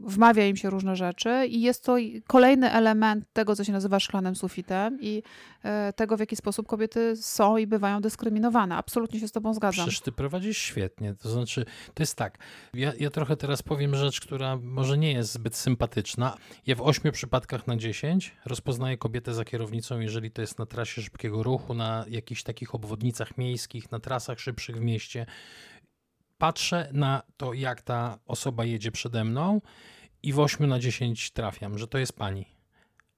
[0.02, 1.96] wmawia im się różne rzeczy i jest to
[2.28, 5.24] kolejny element tego, co się nazywa szklanym sufitem i
[5.64, 8.76] e, tego, w jaki sposób kobiety są i bywają dyskryminowane.
[8.76, 9.86] Absolutnie się z tobą zgadzam.
[9.86, 11.16] Przecież ty prowadzisz świetnie.
[11.16, 12.38] To znaczy, to jest tak.
[12.74, 16.38] Ja, ja trochę teraz powiem rzecz, która może nie jest zbyt sympatyczna.
[16.68, 21.02] Ja w ośmiu przypadkach na dziesięć rozpoznaję kobietę za kierownicą, jeżeli to jest na trasie
[21.02, 25.26] szybkiego ruchu, na jakichś takich obwodnicach miejskich, na trasach szybszych w mieście.
[26.40, 29.62] Patrzę na to, jak ta osoba jedzie przede mną
[30.24, 32.46] i w 8 na 10 trafiam, że to jest pani.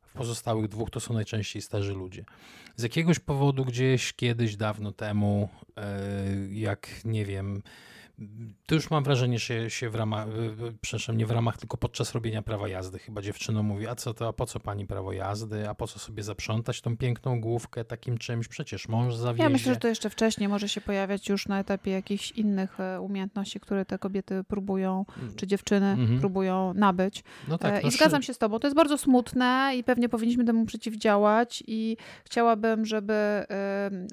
[0.01, 2.25] W pozostałych dwóch to są najczęściej starzy ludzie.
[2.75, 5.83] Z jakiegoś powodu gdzieś kiedyś dawno temu, e,
[6.49, 7.61] jak nie wiem,
[8.65, 10.27] to już mam wrażenie, że się w ramach,
[10.81, 14.27] przepraszam, nie w ramach, tylko podczas robienia prawa jazdy chyba dziewczyno mówi, a co to,
[14.27, 18.17] a po co pani prawo jazdy, a po co sobie zaprzątać tą piękną główkę takim
[18.17, 19.43] czymś, przecież mąż zawiezie.
[19.43, 23.01] Ja myślę, że to jeszcze wcześniej może się pojawiać już na etapie jakichś innych e,
[23.01, 25.05] umiejętności, które te kobiety próbują,
[25.35, 26.19] czy dziewczyny Mhm.
[26.19, 27.23] próbują nabyć.
[27.47, 28.59] No tak, E, no I zgadzam się z tobą.
[28.59, 33.45] To jest bardzo smutne i pewnie powinniśmy temu przeciwdziałać i chciałabym, żeby,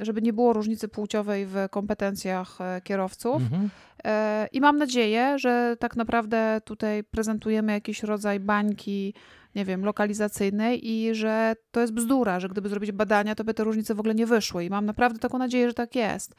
[0.01, 3.43] żeby nie było różnicy płciowej w kompetencjach e, kierowców.
[3.43, 3.71] Mhm.
[4.05, 9.15] E, I mam nadzieję, że tak naprawdę tutaj prezentujemy jakiś rodzaj bańki,
[9.59, 13.65] nie wiem, lokalizacyjnej i że to jest bzdura, że gdyby zrobić badania, to by te
[13.65, 14.65] różnice w ogóle nie wyszły.
[14.65, 16.35] I mam naprawdę taką nadzieję, że tak jest.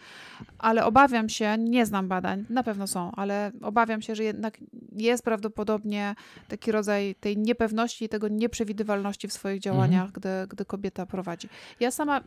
[0.58, 4.58] Ale obawiam się, nie znam badań, na pewno są, ale obawiam się, że jednak
[4.95, 6.15] jest prawdopodobnie
[6.47, 11.49] taki rodzaj tej niepewności i tego nieprzewidywalności w swoich działaniach, gdy, gdy kobieta prowadzi.
[11.79, 12.21] Ja sama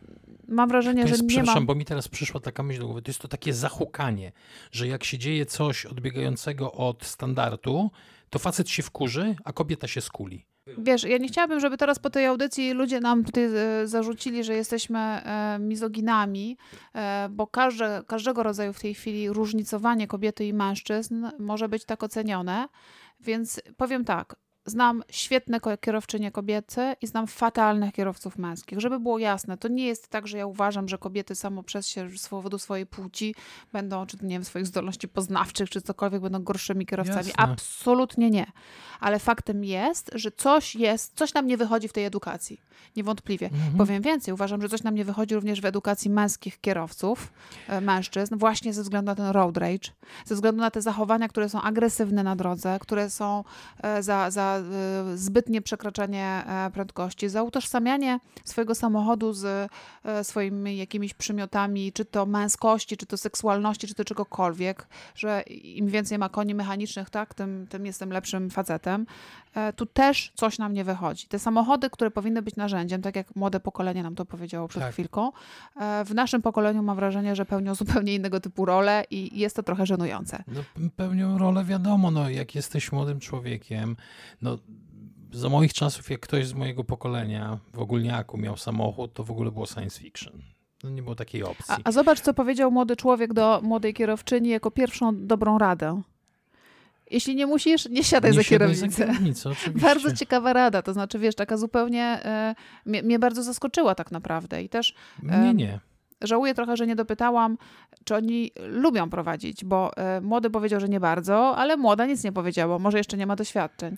[0.47, 1.65] mam wrażenie, jest, że nie przepraszam, mam...
[1.65, 4.31] bo mi teraz przyszła taka myśl do głowy, to jest to takie zahukanie,
[4.71, 7.91] że jak się dzieje coś odbiegającego od standardu,
[8.29, 10.45] to facet się wkurzy, a kobieta się skuli.
[10.67, 14.53] Wiesz, ja nie chciałabym, żeby teraz po tej audycji ludzie nam tutaj e, zarzucili, że
[14.53, 16.57] jesteśmy e, mizoginami,
[16.95, 22.03] e, bo każde, każdego rodzaju w tej chwili różnicowanie kobiety i mężczyzn może być tak
[22.03, 22.67] ocenione.
[23.19, 24.35] Więc powiem tak.
[24.65, 28.79] Znam świetne kierowczynie kobiece i znam fatalnych kierowców męskich.
[28.79, 32.09] Żeby było jasne, to nie jest tak, że ja uważam, że kobiety samo przez się
[32.17, 33.35] z powodu swojej płci
[33.73, 37.17] będą, czy nie wiem, swoich zdolności poznawczych, czy cokolwiek, będą gorszymi kierowcami.
[37.17, 37.33] Jasne.
[37.37, 38.45] Absolutnie nie.
[38.99, 42.61] Ale faktem jest, że coś jest, coś nam nie wychodzi w tej edukacji.
[42.95, 43.45] Niewątpliwie.
[43.45, 43.77] Mhm.
[43.77, 47.33] Powiem więcej, uważam, że coś nam nie wychodzi również w edukacji męskich kierowców,
[47.67, 49.91] e, mężczyzn, właśnie ze względu na ten road rage,
[50.25, 53.43] ze względu na te zachowania, które są agresywne na drodze, które są
[53.83, 54.65] e, za, za
[55.13, 59.69] e, zbytnie przekraczanie e, prędkości, za utożsamianie swojego samochodu z
[60.05, 65.87] e, swoimi jakimiś przymiotami, czy to męskości, czy to seksualności, czy to czegokolwiek, że im
[65.87, 69.05] więcej ma koni mechanicznych, tak, tym, tym jestem lepszym facetem.
[69.55, 71.27] E, Tu też coś nam nie wychodzi.
[71.27, 74.93] Te samochody, które powinny być narzędziem, tak jak młode pokolenie nam to powiedziało przed Tak.
[74.93, 75.31] chwilką,
[76.05, 79.85] w naszym pokoleniu mam wrażenie, że pełnią zupełnie innego typu role i jest to trochę
[79.85, 80.43] żenujące.
[80.47, 80.61] No,
[80.95, 83.95] pełnią rolę, wiadomo, no, jak jesteś młodym człowiekiem,
[84.43, 84.57] no,
[85.31, 89.51] za moich czasów, jak ktoś z mojego pokolenia w ogólniaku miał samochód, to w ogóle
[89.51, 90.41] było science fiction.
[90.83, 91.65] No, nie było takiej opcji.
[91.67, 96.01] A, a zobacz, co powiedział młody człowiek do młodej kierowczyni jako pierwszą dobrą radę.
[97.11, 99.15] Jeśli nie musisz, nie siadaj nie za kierownicę.
[99.75, 104.63] Bardzo ciekawa rada, to znaczy, wiesz, taka zupełnie e, mnie, mnie bardzo zaskoczyła tak naprawdę
[104.63, 105.79] i też Nie, nie.
[106.21, 107.57] żałuję trochę, że nie dopytałam,
[108.03, 112.31] czy oni lubią prowadzić, bo e, młody powiedział, że nie bardzo, ale młoda nic nie
[112.31, 113.97] powiedziała, może jeszcze nie ma doświadczeń.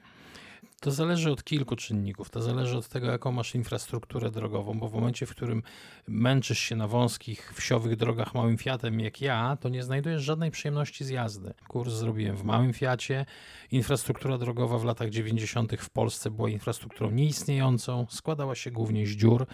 [0.80, 2.30] To zależy od kilku czynników.
[2.30, 5.64] To zależy od tego, jaką masz infrastrukturę drogową, bo w momencie, w którym
[6.08, 11.06] męczysz się na wąskich, wsiowych drogach małym Fiatem jak ja, to nie znajdujesz żadnej przyjemności
[11.06, 11.54] z jazdy.
[11.68, 13.26] Kurs zrobiłem w małym Fiacie.
[13.72, 15.74] Infrastruktura drogowa w latach 90.
[15.80, 19.48] w Polsce była infrastrukturą nieistniejącą, składała się głównie z dziur.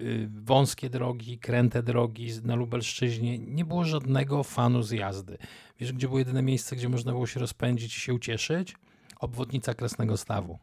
[0.00, 5.38] Y, Wąskie drogi, kręte drogi na Lubelszczyźnie, nie było żadnego fanu z jazdy.
[5.80, 8.74] Wiesz, gdzie było jedyne miejsce, gdzie można było się rozpędzić i się ucieszyć?
[9.20, 10.58] Obwodnica Krasnego Stawu.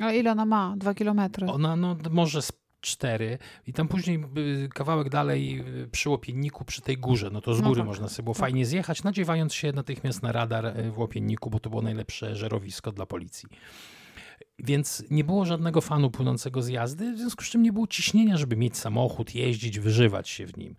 [0.00, 0.74] A ile ona ma?
[0.76, 1.46] Dwa kilometry.
[1.46, 4.24] Ona no, może z cztery i tam później
[4.64, 7.86] y, kawałek dalej y, przy Łopienniku, przy tej górze, no to z No góry tak,
[7.86, 8.40] można sobie było tak.
[8.40, 12.92] fajnie zjechać, nadziewając się natychmiast na radar y, w Łopienniku, bo to było najlepsze żerowisko
[12.92, 13.48] dla policji.
[14.58, 18.36] Więc nie było żadnego fanu płynącego z jazdy, w związku z czym nie było ciśnienia,
[18.36, 20.74] żeby mieć samochód, jeździć, wyżywać się w nim.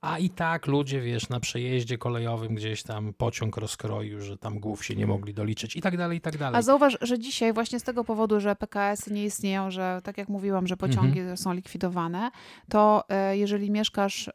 [0.00, 4.84] A i tak ludzie, wiesz, na przejeździe kolejowym gdzieś tam pociąg rozkroił, że tam głów
[4.84, 6.58] się nie mogli doliczyć i tak dalej, i tak dalej.
[6.58, 10.28] A zauważ, że dzisiaj właśnie z tego powodu, że PKS nie istnieją, że tak jak
[10.28, 11.36] mówiłam, że pociągi mhm.
[11.36, 12.30] są likwidowane,
[12.68, 14.30] to e, jeżeli mieszkasz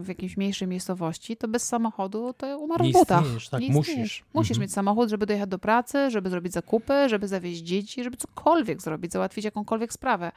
[0.00, 3.24] w jakiejś mniejszej miejscowości, to bez samochodu to umarł nie w butach.
[3.50, 4.24] tak, nie musisz.
[4.34, 4.62] Musisz mhm.
[4.62, 9.12] mieć samochód, żeby dojechać do pracy, żeby zrobić zakupy, żeby zawieźć dzieci, żeby cokolwiek zrobić,
[9.12, 10.32] załatwić jakąkolwiek sprawę.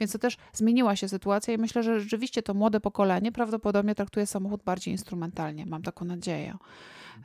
[0.00, 4.26] Więc to też zmieniła się sytuacja i myślę, że rzeczywiście to młode pokolenie prawdopodobnie traktuje
[4.26, 5.66] samochód bardziej instrumentalnie.
[5.66, 6.56] Mam taką nadzieję.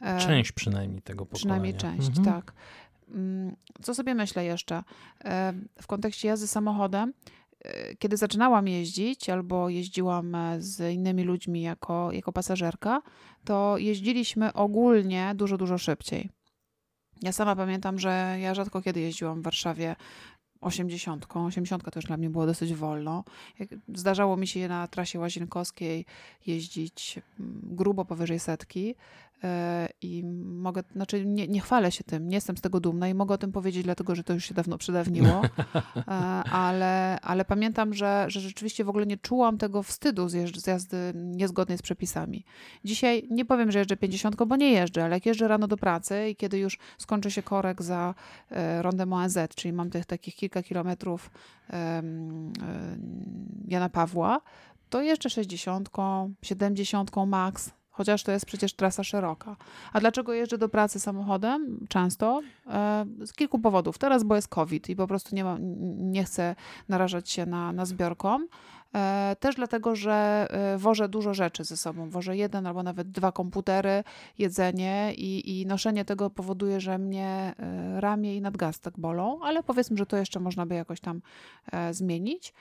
[0.01, 1.39] E, część przynajmniej tego pokolenia.
[1.39, 2.25] Przynajmniej część, mhm.
[2.25, 2.53] tak.
[3.09, 4.83] Mm, co sobie myślę jeszcze
[5.23, 7.13] e, w kontekście jazdy samochodem?
[7.65, 13.01] E, kiedy zaczynałam jeździć albo jeździłam z innymi ludźmi jako, jako pasażerka,
[13.43, 16.29] to jeździliśmy ogólnie dużo, dużo szybciej.
[17.21, 19.95] Ja sama pamiętam, że ja rzadko kiedy jeździłam w Warszawie
[20.61, 21.27] 80.
[21.29, 23.23] 80 to już dla mnie było dosyć wolno.
[23.95, 26.05] Zdarzało mi się na trasie łazienkowskiej
[26.45, 28.95] jeździć mm, grubo powyżej setki,
[30.02, 33.36] I mogę, znaczy nie, nie, chwalę się tym, nie jestem z tego dumna i mogę
[33.36, 35.41] o tym powiedzieć, dlatego że to już się dawno przedawniło,
[35.98, 36.12] e,
[36.52, 41.78] ale, ale pamiętam, że, że rzeczywiście w ogóle nie czułam tego wstydu z, jazdy niezgodnej
[41.78, 42.45] z przepisami.
[42.84, 46.30] Dzisiaj nie powiem, że jeżdżę 50, bo nie jeżdżę, ale jak jeżdżę rano do pracy
[46.30, 48.15] i kiedy już skończy się korek za
[48.50, 51.32] e, rondem ONZ, czyli mam tych takich kilka kilometrów
[53.67, 54.41] Jana Pawła,
[54.89, 55.89] to jeżdżę 60,
[56.41, 59.55] 70 max, chociaż to jest przecież trasa szeroka.
[59.93, 62.41] A dlaczego jeżdżę do pracy samochodem często?
[62.67, 63.97] E, z kilku powodów.
[63.97, 65.45] Teraz, bo jest COVID i po prostu nie,
[65.97, 66.55] nie chcę
[66.89, 68.47] narażać się na, na zbiorkom.
[68.95, 72.10] E, też dlatego, że e, wożę dużo rzeczy ze sobą.
[72.10, 74.03] Wożę jeden albo nawet dwa komputery,
[74.38, 79.97] jedzenie i, i noszenie tego powoduje, że mnie e, ramię i nadgarstek bolą, ale powiedzmy,
[79.97, 81.21] że to jeszcze można by jakoś tam
[81.91, 82.53] zmienić.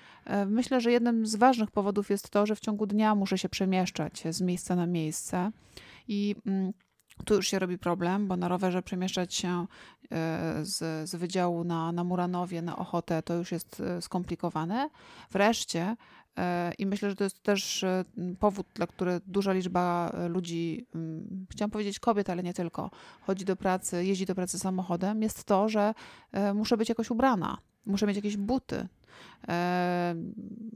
[0.46, 4.22] Myślę, że jednym z ważnych powodów jest to, że w ciągu dnia muszę się przemieszczać
[4.30, 5.50] z miejsca na miejsce
[6.08, 6.72] i mm,
[7.24, 9.66] tu już się robi problem, bo na rowerze przemieszczać się
[10.62, 14.90] z, z wydziału na, na Muranowie, na Ochotę, to już jest skomplikowane.
[15.30, 15.96] Wreszcie
[16.78, 18.04] I myślę, że to jest też e,
[18.38, 23.44] powód, dla którego duża liczba e, ludzi, mm, chciałam powiedzieć kobiet, ale nie tylko, chodzi
[23.44, 25.94] do pracy, jeździ do pracy samochodem, jest to, że
[26.54, 28.88] muszę być jakoś ubrana, muszę mieć jakieś buty.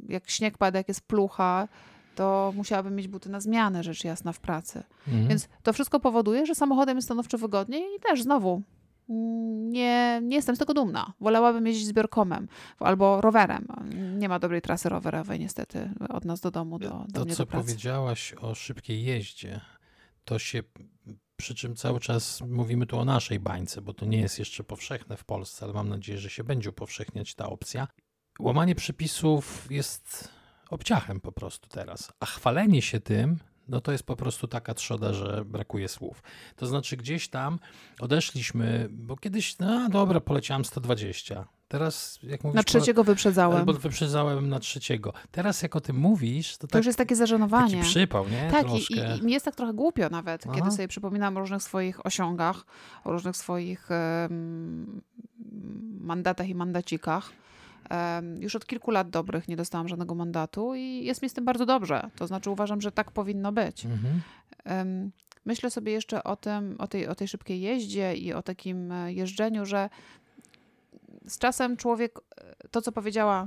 [0.08, 1.68] Jak śnieg pada, jak jest plucha,
[2.14, 4.82] to musiałabym mieć buty na zmianę, rzecz jasna, w pracy.
[5.08, 5.28] Mhm.
[5.28, 8.62] Więc to wszystko powoduje, że samochodem jest stanowczo wygodniej i też znowu
[9.08, 11.12] nie, nie jestem z tego dumna.
[11.20, 12.48] Wolałabym jeździć zbiorkomem
[12.80, 13.66] albo rowerem.
[14.18, 17.46] Nie ma dobrej trasy rowerowej niestety od nas do domu, do, do to, mnie co
[17.46, 19.60] do powiedziałaś o szybkiej jeździe,
[20.24, 20.62] to się
[21.36, 25.16] przy czym cały czas mówimy tu o naszej bańce, bo to nie jest jeszcze powszechne
[25.16, 27.88] w Polsce, ale mam nadzieję, że się będzie upowszechniać ta opcja.
[28.40, 30.28] Łamanie przepisów jest
[30.70, 35.12] obciachem po prostu teraz, a chwalenie się tym no to jest po prostu taka trzoda,
[35.12, 36.22] że brakuje słów.
[36.56, 37.58] To znaczy gdzieś tam
[38.00, 41.44] odeszliśmy, bo kiedyś, no dobra, poleciałem 120.
[41.68, 42.56] Teraz, jak mówisz...
[42.56, 43.64] Na trzeciego wyprzedzałem.
[43.64, 45.12] Bo wyprzedzałem na trzeciego.
[45.30, 47.76] Teraz, jak o tym mówisz, to, to tak, już jest takie zażenowanie.
[47.76, 48.50] Taki przypał, nie?
[48.50, 50.54] Tak, i, i, i, mi jest tak trochę głupio nawet, Aha.
[50.54, 52.66] kiedy sobie przypominam o różnych swoich osiągach,
[53.04, 55.00] o różnych swoich um,
[56.00, 57.32] mandatach i mandacikach.
[58.40, 61.66] Już od kilku lat dobrych nie dostałam żadnego mandatu i jest mi z tym bardzo
[61.66, 62.10] dobrze.
[62.16, 63.86] To znaczy uważam, że tak powinno być.
[63.86, 64.20] Mhm.
[65.48, 69.12] Myślę sobie jeszcze o, tym, o, tej, o tej szybkiej jeździe i o takim e,
[69.12, 69.90] jeżdżeniu, że
[71.26, 73.46] z czasem człowiek, e, to co powiedziała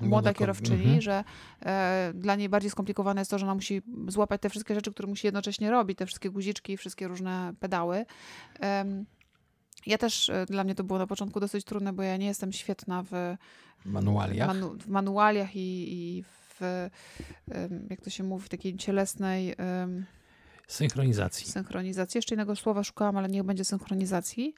[0.00, 1.00] młoda kierowczyni, mhm.
[1.00, 1.24] że
[1.62, 5.08] e, dla niej bardziej skomplikowane jest to, że ona musi złapać te wszystkie rzeczy, które
[5.08, 8.06] musi jednocześnie robić, te wszystkie guziczki, wszystkie różne pedały.
[9.86, 12.52] Ja też, e, dla mnie to było na początku dosyć trudne, bo ja nie jestem
[12.52, 13.36] świetna w
[13.84, 16.60] manualiach, manu, w manualiach i, i w,
[17.90, 19.54] jak to się mówi, w takiej cielesnej
[20.68, 21.46] synchronizacji.
[21.46, 22.18] Synchronizacji.
[22.18, 24.54] Jeszcze innego słowa szukałam, ale niech będzie synchronizacji.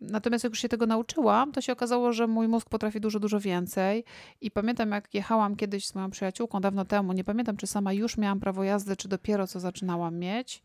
[0.00, 3.40] Natomiast jak już się tego nauczyłam, to się okazało, że mój mózg potrafi dużo, dużo
[3.40, 4.04] więcej.
[4.40, 8.18] I pamiętam, jak jechałam kiedyś z moją przyjaciółką dawno temu, nie pamiętam, czy sama już
[8.18, 10.62] miałam prawo jazdy, czy dopiero co zaczynałam mieć.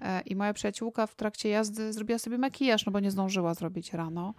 [0.00, 3.92] E, I moja przyjaciółka w trakcie jazdy zrobiła sobie makijaż, no bo nie zdążyła zrobić
[3.92, 4.34] rano.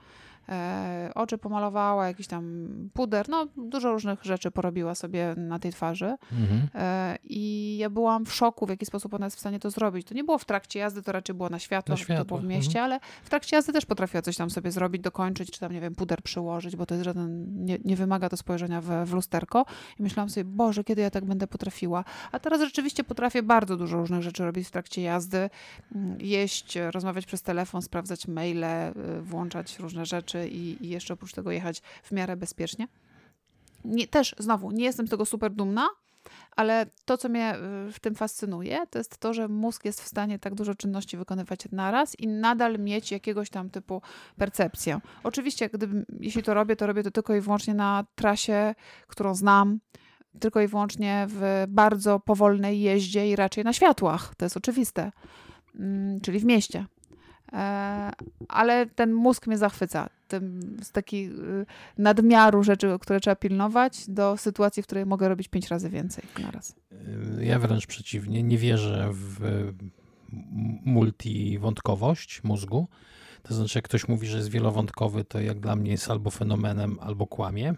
[0.50, 6.16] E, oczy pomalowała, jakiś tam puder, no dużo różnych rzeczy porobiła sobie na tej twarzy.
[6.32, 6.68] Mhm.
[6.76, 10.08] E, I ja byłam w szoku, w jaki sposób ona jest w stanie to zrobić.
[10.08, 12.26] To nie było w trakcie jazdy, to raczej było na światło, na światło.
[12.26, 12.86] to było w mieście, mhm.
[12.86, 15.96] ale w trakcie jazdy też potrafiła coś tam sobie zrobić, dokończyć, czy tam, nie wiem,
[15.96, 19.66] puder przyłożyć, bo to jest żaden, nie, nie wymaga to spojrzenia w, w lusterko.
[20.00, 22.04] I myślałam sobie, Boże, kiedy ja tak będę potrafiła.
[22.32, 25.50] A teraz rzeczywiście potrafię bardzo dużo różnych rzeczy robić w trakcie jazdy.
[25.96, 31.14] Mm, jeść, rozmawiać przez telefon, sprawdzać maile, y, włączać różne rzeczy rzeczy i, i jeszcze
[31.14, 32.88] oprócz tego jechać w miarę bezpiecznie.
[33.86, 35.88] Nie, też znowu nie jestem z tego super dumna,
[36.56, 37.56] Ale to, co mnie
[37.92, 41.60] w tym fascynuje, to jest to, że mózg jest w stanie tak dużo czynności wykonywać
[41.72, 44.02] naraz i nadal mieć jakiegoś tam typu
[44.38, 45.00] percepcję.
[45.24, 45.70] Oczywiście,
[46.20, 48.76] jeśli to robię, to robię to tylko i wyłącznie na trasie,
[49.08, 49.80] którą znam,
[50.40, 54.36] tylko i wyłącznie w bardzo powolnej jeździe i raczej na światłach.
[54.36, 55.12] To jest oczywiste,
[55.76, 56.86] mm, czyli w mieście.
[57.54, 58.12] E,
[58.48, 60.10] ale ten mózg mnie zachwyca.
[60.30, 61.66] Tym, z takiej y,
[61.98, 66.76] nadmiaru rzeczy, które trzeba pilnować, do sytuacji, w której mogę robić pięć razy więcej naraz.
[67.42, 69.40] Ja wręcz przeciwnie, nie wierzę w
[70.86, 72.88] multiwątkowość mózgu.
[73.44, 76.98] To znaczy, jak ktoś mówi, że jest wielowątkowy, to jak dla mnie jest albo fenomenem,
[77.02, 77.74] albo kłamie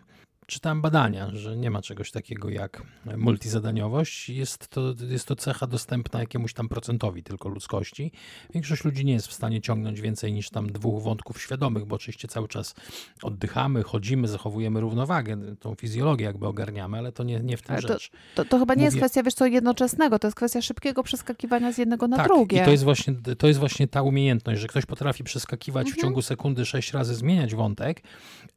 [0.52, 2.84] czytałem badania, że nie ma czegoś takiego jak
[3.18, 4.30] multizadaniowość.
[4.30, 8.12] Jest to, jest to cecha dostępna jakiemuś tam procentowi tylko ludzkości.
[8.54, 12.28] Większość ludzi nie jest w stanie ciągnąć więcej niż tam dwóch wątków świadomych, bo oczywiście
[12.28, 12.76] cały czas
[13.24, 17.82] oddychamy, chodzimy, zachowujemy równowagę, tą fizjologię jakby ogarniamy, ale to nie, nie w tym ale
[17.82, 18.10] rzecz.
[18.10, 18.86] To, to, to chyba nie Mówię...
[18.86, 22.62] jest kwestia, wiesz co, jednoczesnego, to jest kwestia szybkiego przeskakiwania z jednego na tak, drugie.
[22.62, 25.98] i to jest, właśnie, to jest właśnie ta umiejętność, że ktoś potrafi przeskakiwać mhm.
[25.98, 28.04] w ciągu sekundy sześć razy, zmieniać wątek,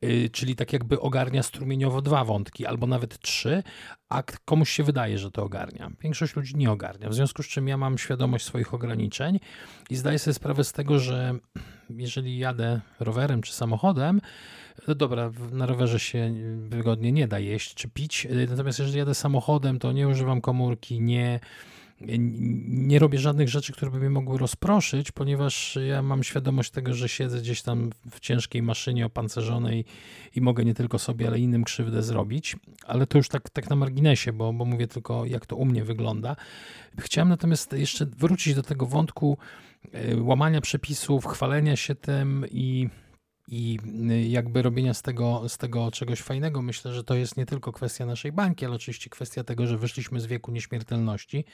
[0.02, 3.62] yy, czyli tak jakby ogarnia strumieniowo stopniowo dwa wątki, albo nawet trzy,
[4.08, 5.90] a komuś się wydaje, że to ogarnia.
[6.00, 9.40] Większość ludzi nie ogarnia, w związku z czym ja mam świadomość swoich ograniczeń
[9.90, 11.34] i zdaję sobie sprawę z tego, że
[11.90, 14.20] jeżeli jadę rowerem czy samochodem,
[14.88, 16.34] no dobra, na rowerze się
[16.68, 21.40] wygodnie nie da jeść czy pić, natomiast jeżeli jadę samochodem, to nie używam komórki, nie
[22.00, 27.08] nie robię żadnych rzeczy, które by mnie mogły rozproszyć, ponieważ ja mam świadomość tego, że
[27.08, 29.84] siedzę gdzieś tam w ciężkiej maszynie opancerzonej
[30.36, 32.56] i mogę nie tylko sobie, ale innym krzywdę zrobić.
[32.86, 35.84] Ale to już tak, tak na marginesie, bo, bo mówię tylko, jak to u mnie
[35.84, 36.36] wygląda.
[36.98, 39.38] Chciałem natomiast jeszcze wrócić do tego wątku
[39.92, 42.88] e, łamania przepisów, chwalenia się tym i
[43.48, 43.78] i
[44.10, 46.62] y, jakby robienia z tego, z tego czegoś fajnego.
[46.62, 50.20] Myślę, że to jest nie tylko kwestia naszej bańki, ale oczywiście kwestia tego, że wyszliśmy
[50.20, 51.44] z wieku nieśmiertelności,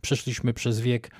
[0.00, 1.10] przeszliśmy przez wiek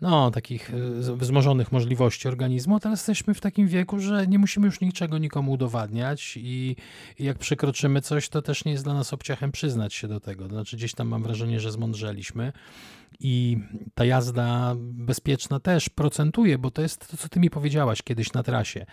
[0.00, 4.80] no, takich y, wzmożonych możliwości organizmu, teraz jesteśmy w takim wieku, że nie musimy już
[4.80, 6.76] niczego nikomu udowadniać i,
[7.18, 10.48] i, jak przekroczymy coś, to też nie jest dla nas obciachem przyznać się do tego.
[10.48, 12.52] Znaczy gdzieś tam mam wrażenie, że zmądrzeliśmy
[13.20, 13.58] i
[13.94, 18.42] ta jazda bezpieczna też procentuje, bo to jest to, co ty mi powiedziałaś kiedyś na
[18.42, 18.86] trasie.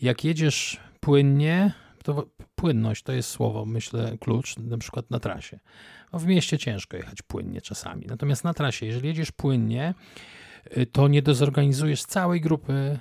[0.00, 1.72] Jak jedziesz płynnie,
[2.04, 5.58] to płynność to jest słowo, myślę, klucz, na przykład na trasie.
[6.12, 8.06] No w mieście ciężko jechać płynnie czasami.
[8.06, 9.94] Natomiast na trasie, jeżeli jedziesz płynnie,
[10.92, 12.98] to nie dozorganizujesz całej grupy,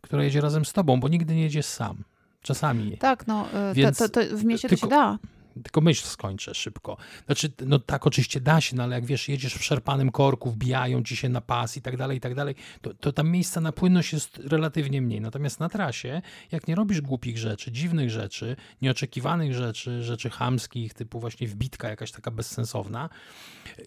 [0.00, 2.04] która jedzie razem z tobą, bo nigdy nie jedziesz sam.
[2.42, 2.98] Czasami.
[2.98, 5.18] Tak, no, y, Więc to, to, to w mieście tylko, to się da.
[5.62, 6.96] Tylko myśl skończę szybko.
[7.26, 11.02] Znaczy, no tak oczywiście da się, no ale jak wiesz, jedziesz w szarpanym korku, wbijają
[11.02, 13.72] ci się na pas i tak dalej, i tak dalej, to, to tam miejsca na
[13.72, 15.20] płynność jest relatywnie mniej.
[15.20, 21.20] Natomiast na trasie, jak nie robisz głupich rzeczy, dziwnych rzeczy, nieoczekiwanych rzeczy, rzeczy chamskich, typu
[21.20, 23.08] właśnie wbitka jakaś taka bezsensowna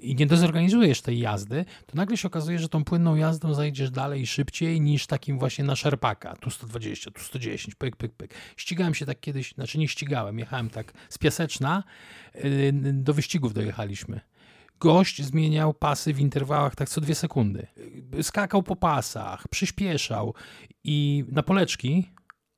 [0.02, 4.28] i nie dozorganizujesz tej jazdy, to nagle się okazuje, że tą płynną jazdą zajdziesz dalej
[4.28, 6.36] szybciej niż takim właśnie na szerpaka.
[6.36, 8.34] Tu 120, tu 110, pyk, pyk, pyk.
[8.58, 11.55] Ścigałem się tak kiedyś, znaczy nie ścigałem, jechałem tak z piaseczką
[12.36, 14.22] Y, do wyścigów dojechaliśmy.
[14.80, 17.68] Gość zmieniał pasy w interwałach tak co dwie sekundy.
[18.22, 20.34] Skakał po pasach, przyspieszał
[20.84, 22.10] i na poleczki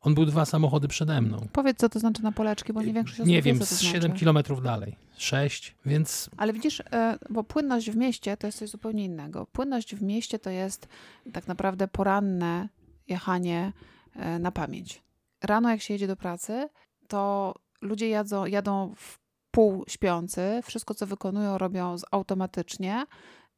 [0.02, 1.48] on był dwa samochody przede mną.
[1.54, 4.02] Powiedz, co to znaczy na poleczki, bo nie większość osób Nie wiem, wie, z 7
[4.02, 4.20] znaczy.
[4.20, 4.96] kilometrów dalej.
[5.18, 6.30] 6, więc...
[6.38, 9.46] Ale widzisz, e, bo płynność w mieście to jest coś zupełnie innego.
[9.46, 10.88] Płynność w mieście to jest
[11.34, 12.70] tak naprawdę poranne
[13.08, 13.74] jechanie
[14.16, 15.02] e, na pamięć.
[15.44, 16.70] Rano jak się jedzie do pracy,
[17.08, 19.20] to ludzie jadzą, jadą w
[19.52, 23.06] pół śpiący, wszystko co wykonują robią automatycznie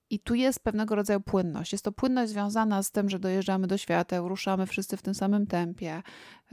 [0.09, 1.71] i tu jest pewnego rodzaju płynność.
[1.71, 5.47] Jest to płynność związana z tym, że dojeżdżamy do świateł, ruszamy wszyscy w tym samym
[5.47, 6.03] tempie.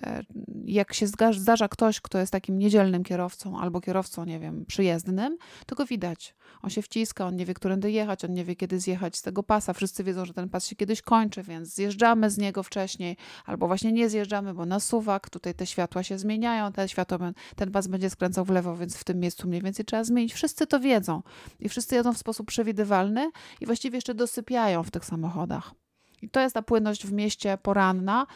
[0.03, 0.23] E,
[0.65, 5.77] jak się zdarza ktoś, kto jest takim niedzielnym kierowcą albo kierowcą, nie wiem, przyjezdnym, to
[5.77, 6.35] go widać.
[6.63, 9.43] On się wciska, on nie wie, którędy jechać, on nie wie, kiedy zjechać z tego
[9.43, 9.73] pasa.
[9.73, 13.93] Wszyscy wiedzą, że ten pas się kiedyś kończy, więc zjeżdżamy z niego wcześniej, albo właśnie
[13.93, 17.19] nie zjeżdżamy, bo na suwak, tutaj te światła się zmieniają, te światło,
[17.57, 20.35] ten pas będzie skręcał w lewo, więc w tym miejscu mniej więcej trzeba zmienić.
[20.35, 21.23] Wszyscy to wiedzą
[21.61, 23.31] i wszyscy jadą w sposób przewidywalny
[23.61, 25.75] i właściwie jeszcze dosypiają w tych samochodach.
[26.23, 28.27] I to jest ta płynność w mieście poranna,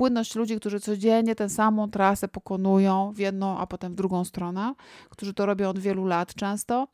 [0.00, 4.74] płynność ludzi, którzy codziennie tę samą trasę pokonują w jedną, a potem w drugą stronę,
[5.10, 6.88] którzy to robią od wielu lat często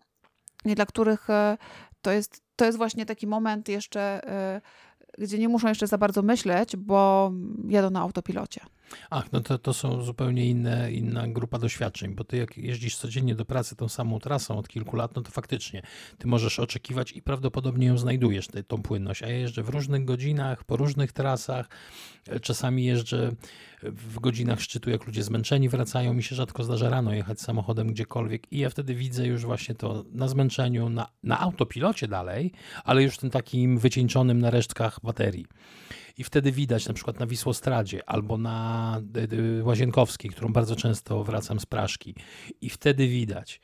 [0.65, 1.59] i dla których e,
[2.03, 4.61] to jest, to jest właśnie taki moment jeszcze, e,
[5.19, 7.33] gdzie nie muszą jeszcze za bardzo myśleć, bo
[7.69, 8.61] jadą na autopilocie.
[9.11, 13.35] Ach, no to, to są zupełnie inne, inna grupa doświadczeń, bo ty jak jeździsz codziennie
[13.35, 15.83] do pracy tą samą trasą od kilku lat, no to faktycznie
[16.19, 19.23] ty możesz oczekiwać i prawdopodobnie ją znajdujesz, tę, tą płynność.
[19.23, 21.69] A ja jeżdżę w różnych godzinach, po różnych trasach,
[22.43, 23.33] czasami jeżdżę
[23.83, 26.15] w godzinach szczytu, jak ludzie zmęczeni wracają.
[26.15, 30.05] Mi się rzadko zdarza rano jechać samochodem gdziekolwiek i ja wtedy widzę już właśnie to
[30.13, 32.53] na zmęczeniu, na, na autopilocie dalej,
[32.85, 35.47] ale już tym takim wycieńczonym na resztkach baterii.
[36.17, 39.01] I wtedy widać na przykład na Wisłostradzie albo na
[39.63, 42.15] Łazienkowskiej, którą bardzo często wracam z Praszki.
[42.61, 43.61] I wtedy widać,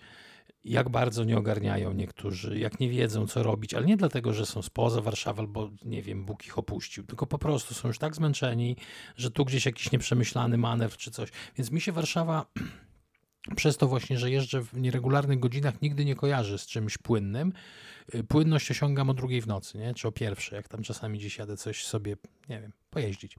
[0.64, 4.62] jak bardzo nie ogarniają niektórzy, jak nie wiedzą, co robić, ale nie dlatego, że są
[4.62, 8.76] spoza Warszawy albo nie wiem, Bóg ich opuścił, tylko po prostu są już tak zmęczeni,
[9.16, 11.28] że tu gdzieś jakiś nieprzemyślany manewr czy coś.
[11.56, 12.46] Więc mi się Warszawa
[13.56, 17.52] przez to właśnie, że jeżdżę w nieregularnych godzinach, nigdy nie kojarzy z czymś płynnym.
[18.14, 19.94] Y, płynność osiągam o drugiej w nocy, nie?
[19.94, 22.16] czy o pierwszej, jak tam czasami gdzieś jadę coś sobie,
[22.48, 23.36] nie wiem, pojeździć.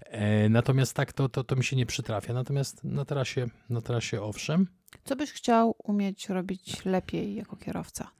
[0.00, 2.34] E, natomiast tak, to, to, to mi się nie przytrafia.
[2.34, 4.66] Natomiast na trasie, na trasie owszem.
[5.04, 8.10] Co byś chciał umieć robić lepiej jako kierowca?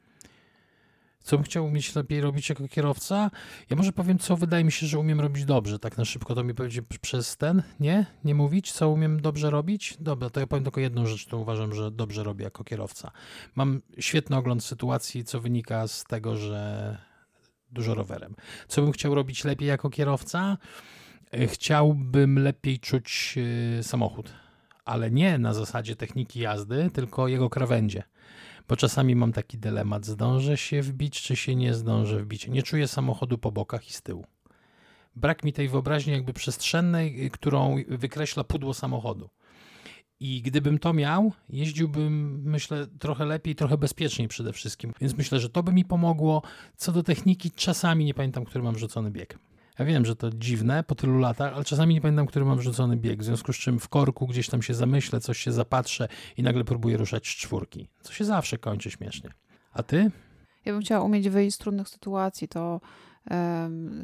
[1.25, 3.31] Co bym chciał umieć lepiej robić jako kierowca.
[3.71, 5.79] Ja może powiem, co wydaje mi się, że umiem robić dobrze.
[5.79, 8.07] Tak na szybko to mi powiedzie przez ten, nie?
[8.25, 9.97] Nie mówić, co umiem dobrze robić?
[10.01, 13.11] Dobra, to ja powiem tylko jedną rzecz, którą uważam, że dobrze robię jako kierowca.
[13.55, 16.97] Mam świetny ogląd sytuacji, co wynika z tego, że
[17.71, 18.35] dużo rowerem.
[18.69, 20.59] Co bym chciał robić lepiej jako kierowca?
[21.33, 23.35] E, chciałbym lepiej czuć
[23.79, 24.33] e, samochód,
[24.85, 28.03] ale nie na zasadzie techniki jazdy, tylko jego krawędzie
[28.69, 32.49] bo czasami mam taki dylemat, zdążę się wbić, czy się nie zdążę wbić.
[32.49, 34.27] Nie czuję samochodu po bokach i z tyłu.
[35.17, 39.31] Brak mi tej wyobraźni jakby przestrzennej, którą wykreśla pudło samochodu.
[40.21, 44.93] I gdybym to miał, jeździłbym, myślę, trochę lepiej, trochę bezpieczniej przede wszystkim.
[45.01, 46.43] Więc myślę, że to by mi pomogło.
[46.77, 49.39] Co do techniki, czasami nie pamiętam, który mam rzucony bieg.
[49.79, 52.97] Ja wiem, że to dziwne po tylu latach, ale czasami nie pamiętam, który mam rzucony
[52.97, 56.43] bieg, w związku z czym w korku gdzieś tam się zamyślę, coś się zapatrzę i
[56.43, 59.31] nagle próbuję ruszać z czwórki, co się zawsze kończy śmiesznie.
[59.73, 60.11] A ty?
[60.65, 62.81] Ja bym chciała umieć wyjść z trudnych sytuacji, to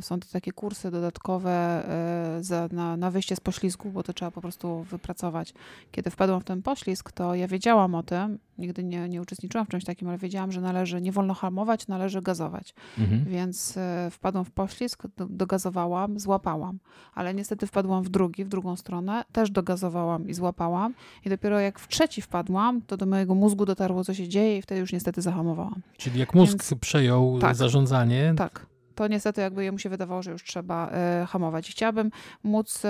[0.00, 4.30] są to takie kursy dodatkowe e, za, na, na wyjście z poślizgu, bo to trzeba
[4.30, 5.54] po prostu wypracować.
[5.90, 9.68] Kiedy wpadłam w ten poślizg, to ja wiedziałam o tym, nigdy nie, nie uczestniczyłam w
[9.68, 12.74] czymś takim, ale wiedziałam, że należy, nie wolno hamować, należy gazować.
[12.98, 13.24] Mhm.
[13.24, 16.78] Więc e, wpadłam w poślizg, dogazowałam, złapałam.
[17.14, 20.94] Ale niestety wpadłam w drugi, w drugą stronę, też dogazowałam i złapałam.
[21.24, 24.62] I dopiero jak w trzeci wpadłam, to do mojego mózgu dotarło, co się dzieje i
[24.62, 25.82] wtedy już niestety zahamowałam.
[25.96, 28.69] Czyli jak mózg Więc, przejął tak, zarządzanie, tak
[29.00, 31.70] to niestety jakby jemu się wydawało, że już trzeba e, hamować.
[31.70, 32.10] Chciałabym
[32.42, 32.82] móc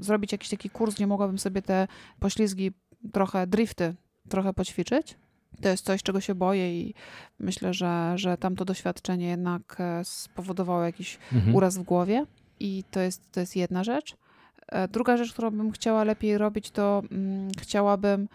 [0.00, 1.88] zrobić jakiś taki kurs, gdzie mogłabym sobie te
[2.20, 2.72] poślizgi,
[3.12, 3.94] trochę drifty,
[4.28, 5.16] trochę poćwiczyć.
[5.62, 6.94] To jest coś, czego się boję i
[7.38, 11.54] myślę, że, że tamto doświadczenie jednak e, spowodowało jakiś mhm.
[11.54, 12.26] uraz w głowie
[12.60, 14.16] i to jest, to jest jedna rzecz.
[14.68, 18.28] E, druga rzecz, którą bym chciała lepiej robić, to mm, chciałabym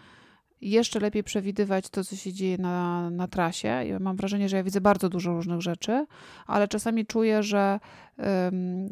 [0.60, 3.68] jeszcze lepiej przewidywać to, co się dzieje na, na trasie.
[3.68, 6.06] Ja mam wrażenie, że ja widzę bardzo dużo różnych rzeczy,
[6.46, 7.80] ale czasami czuję, że,
[8.18, 8.88] um,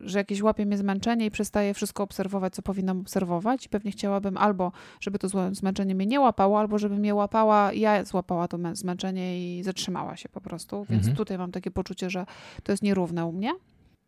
[0.00, 3.66] że jakieś łapie mnie zmęczenie i przestaję wszystko obserwować, co powinnam obserwować.
[3.66, 8.04] I pewnie chciałabym albo, żeby to zmęczenie mnie nie łapało, albo żeby mnie łapała, ja
[8.04, 10.84] złapała to zmęczenie i zatrzymała się po prostu.
[10.90, 11.16] Więc mhm.
[11.16, 12.26] tutaj mam takie poczucie, że
[12.62, 13.52] to jest nierówne u mnie.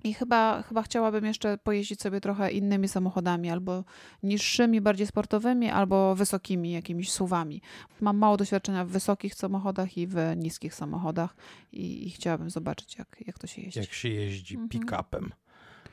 [0.06, 3.84] I chyba, chyba chciałabym jeszcze pojeździć sobie trochę innymi samochodami, albo
[4.22, 7.62] niższymi, bardziej sportowymi, albo wysokimi jakimiś suwami.
[8.00, 11.36] Mam mało doświadczenia w wysokich samochodach i w niskich samochodach
[11.72, 13.80] i, i chciałabym zobaczyć, jak, jak to się jeździ.
[13.80, 14.68] Jak się jeździ mhm.
[14.68, 15.30] pick-upem,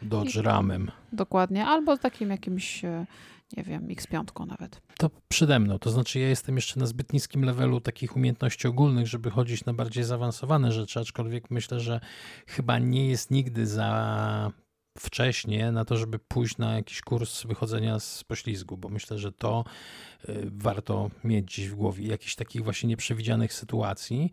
[0.01, 0.91] Dodge Ramem.
[1.13, 3.05] Dokładnie, albo takim jakimś e,
[3.57, 4.81] nie wiem, X5 nawet.
[4.97, 9.07] To przede mną, to znaczy ja jestem jeszcze na zbyt niskim levelu takich umiejętności ogólnych,
[9.07, 11.99] żeby chodzić na bardziej zaawansowane rzeczy, aczkolwiek myślę, że
[12.47, 14.51] chyba nie jest nigdy za
[14.97, 19.65] wcześnie na to, żeby pójść na jakiś kurs wychodzenia z poślizgu, bo myślę, że to
[20.29, 24.31] y, warto mieć gdzieś w głowie, jakichś takich właśnie nieprzewidzianych sytuacji.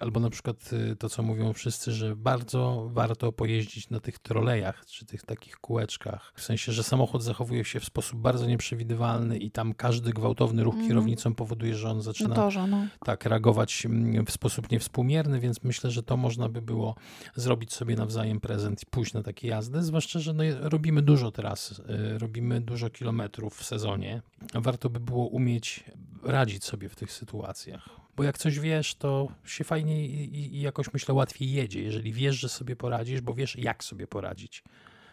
[0.00, 4.86] Albo na przykład y, to, co mówią wszyscy, że bardzo warto pojeździć na tych trolejach,
[4.86, 6.32] czy tych takich kółeczkach.
[6.36, 10.74] W sensie, że samochód zachowuje się w sposób bardzo nieprzewidywalny i tam każdy gwałtowny ruch
[10.74, 10.88] mm.
[10.88, 12.86] kierownicą powoduje, że on zaczyna torze, no.
[13.04, 16.94] tak reagować mm, w sposób niewspółmierny, więc myślę, że to można by było
[17.34, 21.82] zrobić sobie nawzajem prezent i pójść na takie jazdy, zwłaszcza, że no, robimy dużo teraz,
[22.14, 24.22] y, robimy dużo kilometrów w sezonie.
[24.54, 25.84] Warto by było umieć
[26.22, 30.92] radzić sobie w tych sytuacjach bo jak coś wiesz, to się fajnie i, i, jakoś
[30.92, 34.64] myślę łatwiej jedzie, jeżeli wiesz, że sobie poradzisz, bo wiesz, jak sobie poradzić.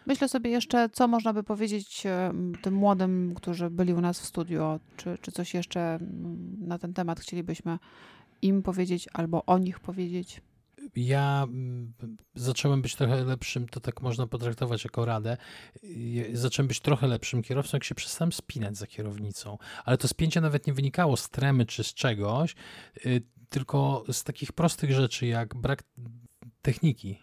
[0.06, 2.02] Myślę sobie jeszcze, co można by powiedzieć
[2.62, 5.98] tym młodym, którzy byli u nas w studio, czy, czy coś jeszcze
[6.58, 7.78] na ten temat chcielibyśmy
[8.42, 10.40] im powiedzieć albo o nich powiedzieć.
[10.96, 11.94] Ja mm,
[12.34, 15.36] zacząłem być trochę lepszym, to tak można potraktować jako radę.
[16.32, 19.58] Zacząłem być trochę lepszym kierowcą, jak się przestałem spinać za kierownicą.
[19.84, 22.54] Ale to spięcie nawet nie wynikało z tremy czy z czegoś,
[23.06, 25.82] y, tylko z takich prostych rzeczy jak brak
[26.62, 27.18] techniki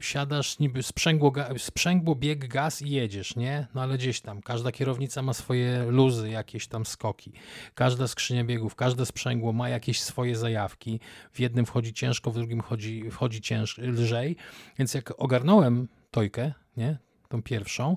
[0.00, 3.66] siadasz niby sprzęgło, sprzęgło, bieg, gaz i jedziesz, nie?
[3.74, 7.32] No ale gdzieś tam, każda kierownica ma swoje luzy, jakieś tam skoki.
[7.74, 11.00] Każda skrzynia biegów, każde sprzęgło ma jakieś swoje zajawki.
[11.32, 14.36] W jednym wchodzi ciężko, w drugim wchodzi, wchodzi cięż, lżej.
[14.78, 16.98] Więc jak ogarnąłem tojkę, nie?
[17.28, 17.96] Tą pierwszą,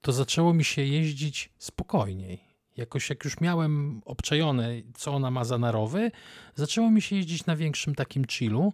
[0.00, 2.48] to zaczęło mi się jeździć spokojniej.
[2.76, 6.10] Jakoś jak już miałem obczajone, co ona ma za narowy,
[6.54, 8.72] zaczęło mi się jeździć na większym takim chillu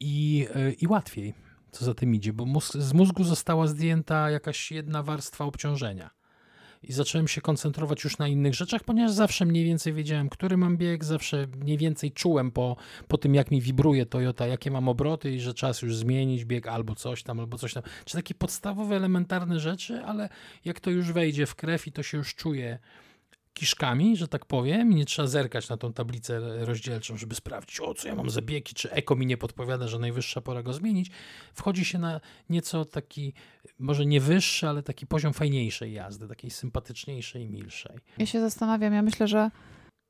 [0.00, 1.34] i, e, i łatwiej
[1.72, 6.10] co za tym idzie, bo mózg, z mózgu została zdjęta jakaś jedna warstwa obciążenia.
[6.82, 10.76] I zacząłem się koncentrować już na innych rzeczach, ponieważ zawsze mniej więcej wiedziałem, który mam
[10.76, 12.76] bieg, zawsze mniej więcej czułem po,
[13.08, 16.66] po tym, jak mi wibruje Toyota, jakie mam obroty i że czas już zmienić bieg
[16.66, 17.82] albo coś tam, albo coś tam.
[18.04, 20.28] Czy takie podstawowe, elementarne rzeczy, ale
[20.64, 22.78] jak to już wejdzie w krew i to się już czuje
[23.54, 27.94] kiszkami, że tak powiem, i nie trzeba zerkać na tą tablicę rozdzielczą, żeby sprawdzić, o
[27.94, 31.10] co ja mam zabiegi, czy eko mi nie podpowiada, że najwyższa pora go zmienić.
[31.54, 33.34] Wchodzi się na nieco taki,
[33.78, 37.98] może nie wyższy, ale taki poziom fajniejszej jazdy, takiej sympatyczniejszej milszej.
[38.18, 39.50] Ja się zastanawiam, ja myślę, że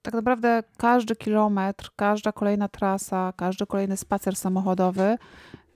[0.03, 5.17] tak naprawdę każdy kilometr, każda kolejna trasa, każdy kolejny spacer samochodowy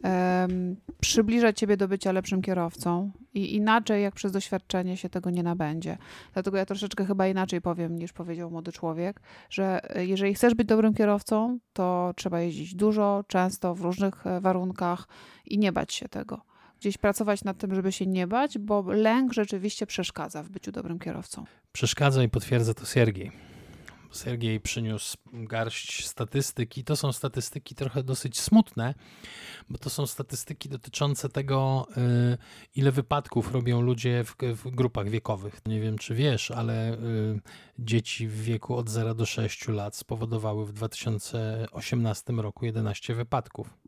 [0.04, 5.42] um, przybliża ciebie do bycia lepszym kierowcą i inaczej jak przez doświadczenie się tego nie
[5.42, 5.98] nabędzie.
[6.32, 9.20] Dlatego ja troszeczkę chyba inaczej powiem niż powiedział młody człowiek,
[9.50, 14.40] że e, jeżeli chcesz być dobrym kierowcą, to trzeba jeździć dużo, często, w różnych e,
[14.40, 15.08] warunkach
[15.44, 16.42] i nie bać się tego.
[16.80, 20.98] Gdzieś pracować nad tym, żeby się nie bać, bo lęk rzeczywiście przeszkadza w byciu dobrym
[20.98, 21.44] kierowcą.
[21.72, 23.55] Przeszkadza i potwierdza to Siergiej.
[24.16, 28.94] Sergiej przyniósł garść statystyk i to są statystyki trochę dosyć smutne,
[29.70, 32.38] bo to są statystyki dotyczące tego, y,
[32.76, 35.60] ile wypadków robią ludzie w, w grupach wiekowych.
[35.66, 37.40] Nie wiem, czy wiesz, ale y,
[37.78, 43.85] dzieci w wieku od 0 do 6 lat spowodowały w 2018 roku 11 wypadków.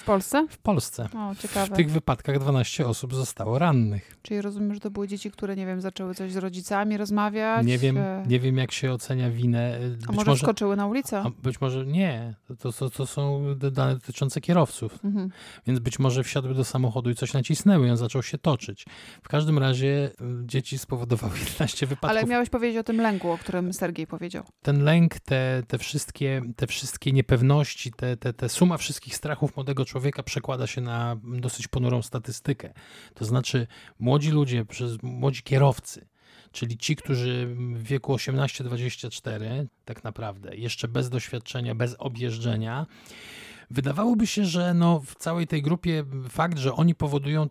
[0.00, 0.46] W Polsce?
[0.50, 1.08] W Polsce.
[1.16, 1.74] O, ciekawe.
[1.74, 4.16] W tych wypadkach 12 osób zostało rannych.
[4.22, 7.66] Czyli rozumiem, że to były dzieci, które, nie wiem, zaczęły coś z rodzicami rozmawiać?
[7.66, 9.78] Nie wiem, e, nie wiem jak się ocenia winę.
[9.90, 11.24] Być a może, skoczyły na ulicę?
[11.42, 12.34] być może nie.
[12.58, 15.04] To, to, to są dane dotyczące kierowców.
[15.04, 15.30] Mhm.
[15.66, 18.86] Więc być może wsiadły do samochodu i coś nacisnęły i on zaczął się toczyć.
[19.22, 22.10] W każdym razie e, dzieci spowodowały 11 wypadków.
[22.10, 24.44] Ale miałeś powiedzieć o tym lęku, o którym Sergiej powiedział.
[24.62, 29.84] Ten lęk, te, te, wszystkie, te wszystkie niepewności, te, te, te suma wszystkich strachów młodego
[29.90, 32.72] człowieka przekłada się na dosyć ponurą statystykę.
[33.14, 33.66] To znaczy,
[33.98, 36.06] młodzi ludzie, przez młodzi kierowcy,
[36.52, 42.86] czyli ci, którzy w wieku 18-24, tak naprawdę, jeszcze bez doświadczenia, bez objeżdżenia,
[43.70, 47.48] wydawałoby się, że no w całej tej grupie fakt, że oni powodują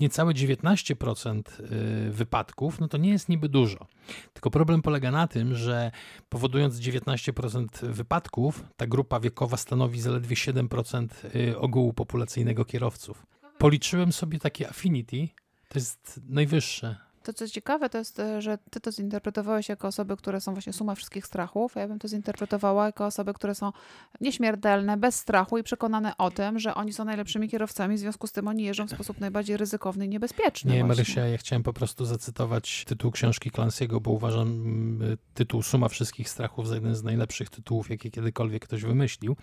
[0.00, 3.86] niecałe 19% y, wypadków, no to nie jest niby dużo.
[4.32, 5.90] Tylko problem polega na tym, że
[6.28, 13.26] powodując 19% wypadków, ta grupa wiekowa stanowi zaledwie 7% y, ogółu populacyjnego kierowców.
[13.58, 15.28] Policzyłem sobie takie affinity,
[15.68, 20.40] to jest najwyższe to, co ciekawe, to jest, że ty to zinterpretowałeś jako osoby, które
[20.40, 23.72] są właśnie suma wszystkich strachów, a ja bym to zinterpretowała jako osoby, które są
[24.20, 28.32] nieśmiertelne, bez strachu i przekonane o tym, że oni są najlepszymi kierowcami, w związku z
[28.32, 30.72] tym oni jeżdżą w sposób najbardziej ryzykowny i niebezpieczny.
[30.72, 31.02] Nie, właśnie.
[31.02, 36.28] Marysia, ja chciałem po prostu zacytować tytuł książki Clancy'ego, bo uważam mm, tytuł Suma wszystkich
[36.28, 39.36] strachów za jeden z najlepszych tytułów, jakie kiedykolwiek ktoś wymyślił.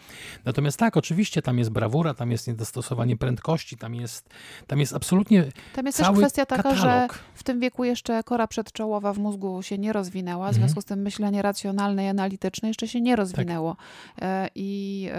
[0.45, 4.29] Natomiast tak, oczywiście tam jest brawura, tam jest niedostosowanie prędkości, tam jest,
[4.67, 7.13] tam jest absolutnie Tam jest też kwestia taka, katalog.
[7.13, 10.63] że w tym wieku jeszcze kora przedczołowa w mózgu się nie rozwinęła, w mhm.
[10.63, 13.78] związku z tym myślenie racjonalne i analityczne jeszcze się nie rozwinęło.
[14.15, 14.51] Tak.
[14.55, 15.09] I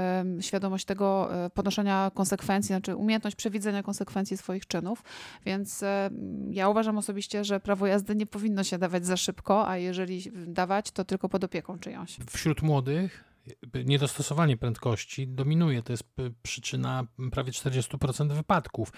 [0.40, 5.02] świadomość tego e, ponoszenia konsekwencji, znaczy umiejętność przewidzenia konsekwencji swoich czynów.
[5.46, 5.84] Więc
[6.50, 10.90] ja uważam osobiście, że prawo jazdy nie powinno się dawać za szybko, a jeżeli dawać,
[10.90, 12.16] to tylko pod opieką czyjąś.
[12.30, 13.24] Wśród młodych
[13.84, 15.82] niedostosowanie prędkości dominuje.
[15.82, 16.04] To jest
[16.42, 18.92] przyczyna prawie 40% wypadków.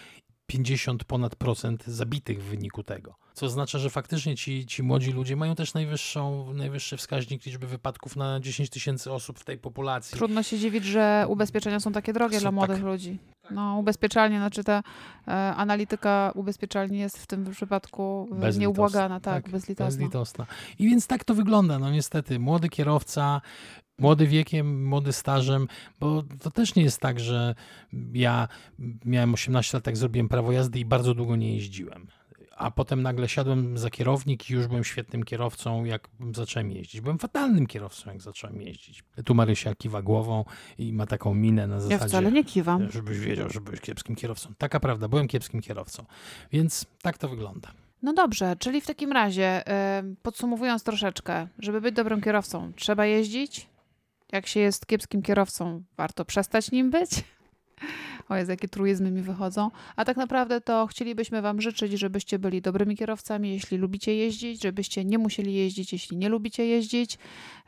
[0.46, 3.14] 50 ponad procent zabitych w wyniku tego.
[3.38, 8.16] Co oznacza, że faktycznie ci, ci młodzi ludzie mają też najwyższą, najwyższy wskaźnik liczby wypadków
[8.16, 10.16] na 10 tysięcy osób w tej populacji.
[10.16, 12.84] Trudno się dziwić, że ubezpieczenia są takie drogie są dla młodych tak.
[12.84, 13.18] ludzi.
[13.50, 14.82] No, ubezpieczalnie, znaczy ta
[15.28, 19.86] e, analityka ubezpieczalni jest w tym przypadku e, nieubłagana, tak, tak bezlitosna.
[19.86, 20.46] bezlitosna.
[20.78, 22.38] I więc tak to wygląda, no niestety.
[22.38, 23.40] Młody kierowca
[23.98, 25.68] młody wiekiem, młody stażem,
[26.00, 27.54] bo to też nie jest tak, że
[28.12, 28.48] ja
[29.04, 32.06] miałem 18 lat, jak zrobiłem prawo jazdy i bardzo długo nie jeździłem.
[32.58, 37.00] A potem nagle siadłem za kierownik i już byłem świetnym kierowcą, jak zacząłem jeździć.
[37.00, 39.04] Byłem fatalnym kierowcą, jak zacząłem jeździć.
[39.24, 40.44] Tu Marysia kiwa głową
[40.78, 42.02] i ma taką minę na zasadzie...
[42.02, 42.90] Ja wcale nie kiwam.
[42.90, 44.52] Żebyś wiedział, że byłeś kiepskim kierowcą.
[44.58, 46.04] Taka prawda, byłem kiepskim kierowcą.
[46.52, 47.68] Więc tak to wygląda.
[48.02, 49.62] No dobrze, czyli w takim razie,
[50.22, 53.66] podsumowując troszeczkę, żeby być dobrym kierowcą, trzeba jeździć.
[54.32, 57.10] Jak się jest kiepskim kierowcą, warto przestać nim być.
[58.28, 59.70] O jest jakie truizmy mi wychodzą.
[59.96, 65.04] A tak naprawdę to chcielibyśmy Wam życzyć, żebyście byli dobrymi kierowcami, jeśli lubicie jeździć, żebyście
[65.04, 67.18] nie musieli jeździć, jeśli nie lubicie jeździć,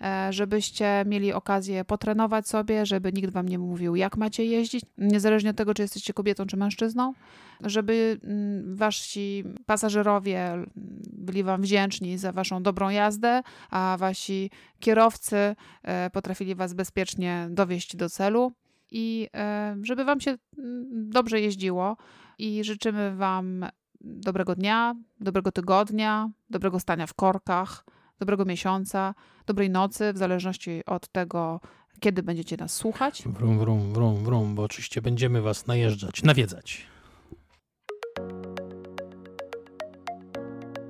[0.00, 5.50] e, żebyście mieli okazję potrenować sobie, żeby nikt Wam nie mówił, jak macie jeździć, niezależnie
[5.50, 7.14] od tego, czy jesteście kobietą, czy mężczyzną,
[7.60, 10.64] żeby mm, Wasi pasażerowie
[11.12, 14.50] byli Wam wdzięczni za Waszą dobrą jazdę, a Wasi
[14.80, 18.52] kierowcy e, potrafili Was bezpiecznie dowieść do celu
[18.90, 21.96] i e, żeby Wam się mm, dobrze jeździło
[22.38, 23.66] i życzymy Wam
[24.00, 27.84] dobrego dnia, dobrego tygodnia, dobrego stania w korkach,
[28.18, 29.14] dobrego miesiąca,
[29.46, 31.60] dobrej nocy, w zależności od tego,
[32.00, 33.22] kiedy będziecie nas słuchać.
[33.26, 36.86] Wrum, wrum, wrum, wrum, bo oczywiście będziemy Was najeżdżać, nawiedzać.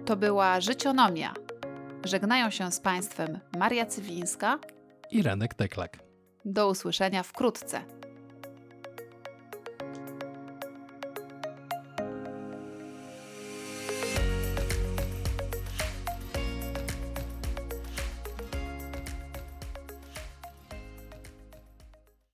[0.04, 1.34] To była Życionomia.
[2.04, 4.58] Żegnają się z Państwem Maria Cywińska
[5.10, 6.09] i Renek Teklak.
[6.44, 7.99] Do usłyszenia wkrótce.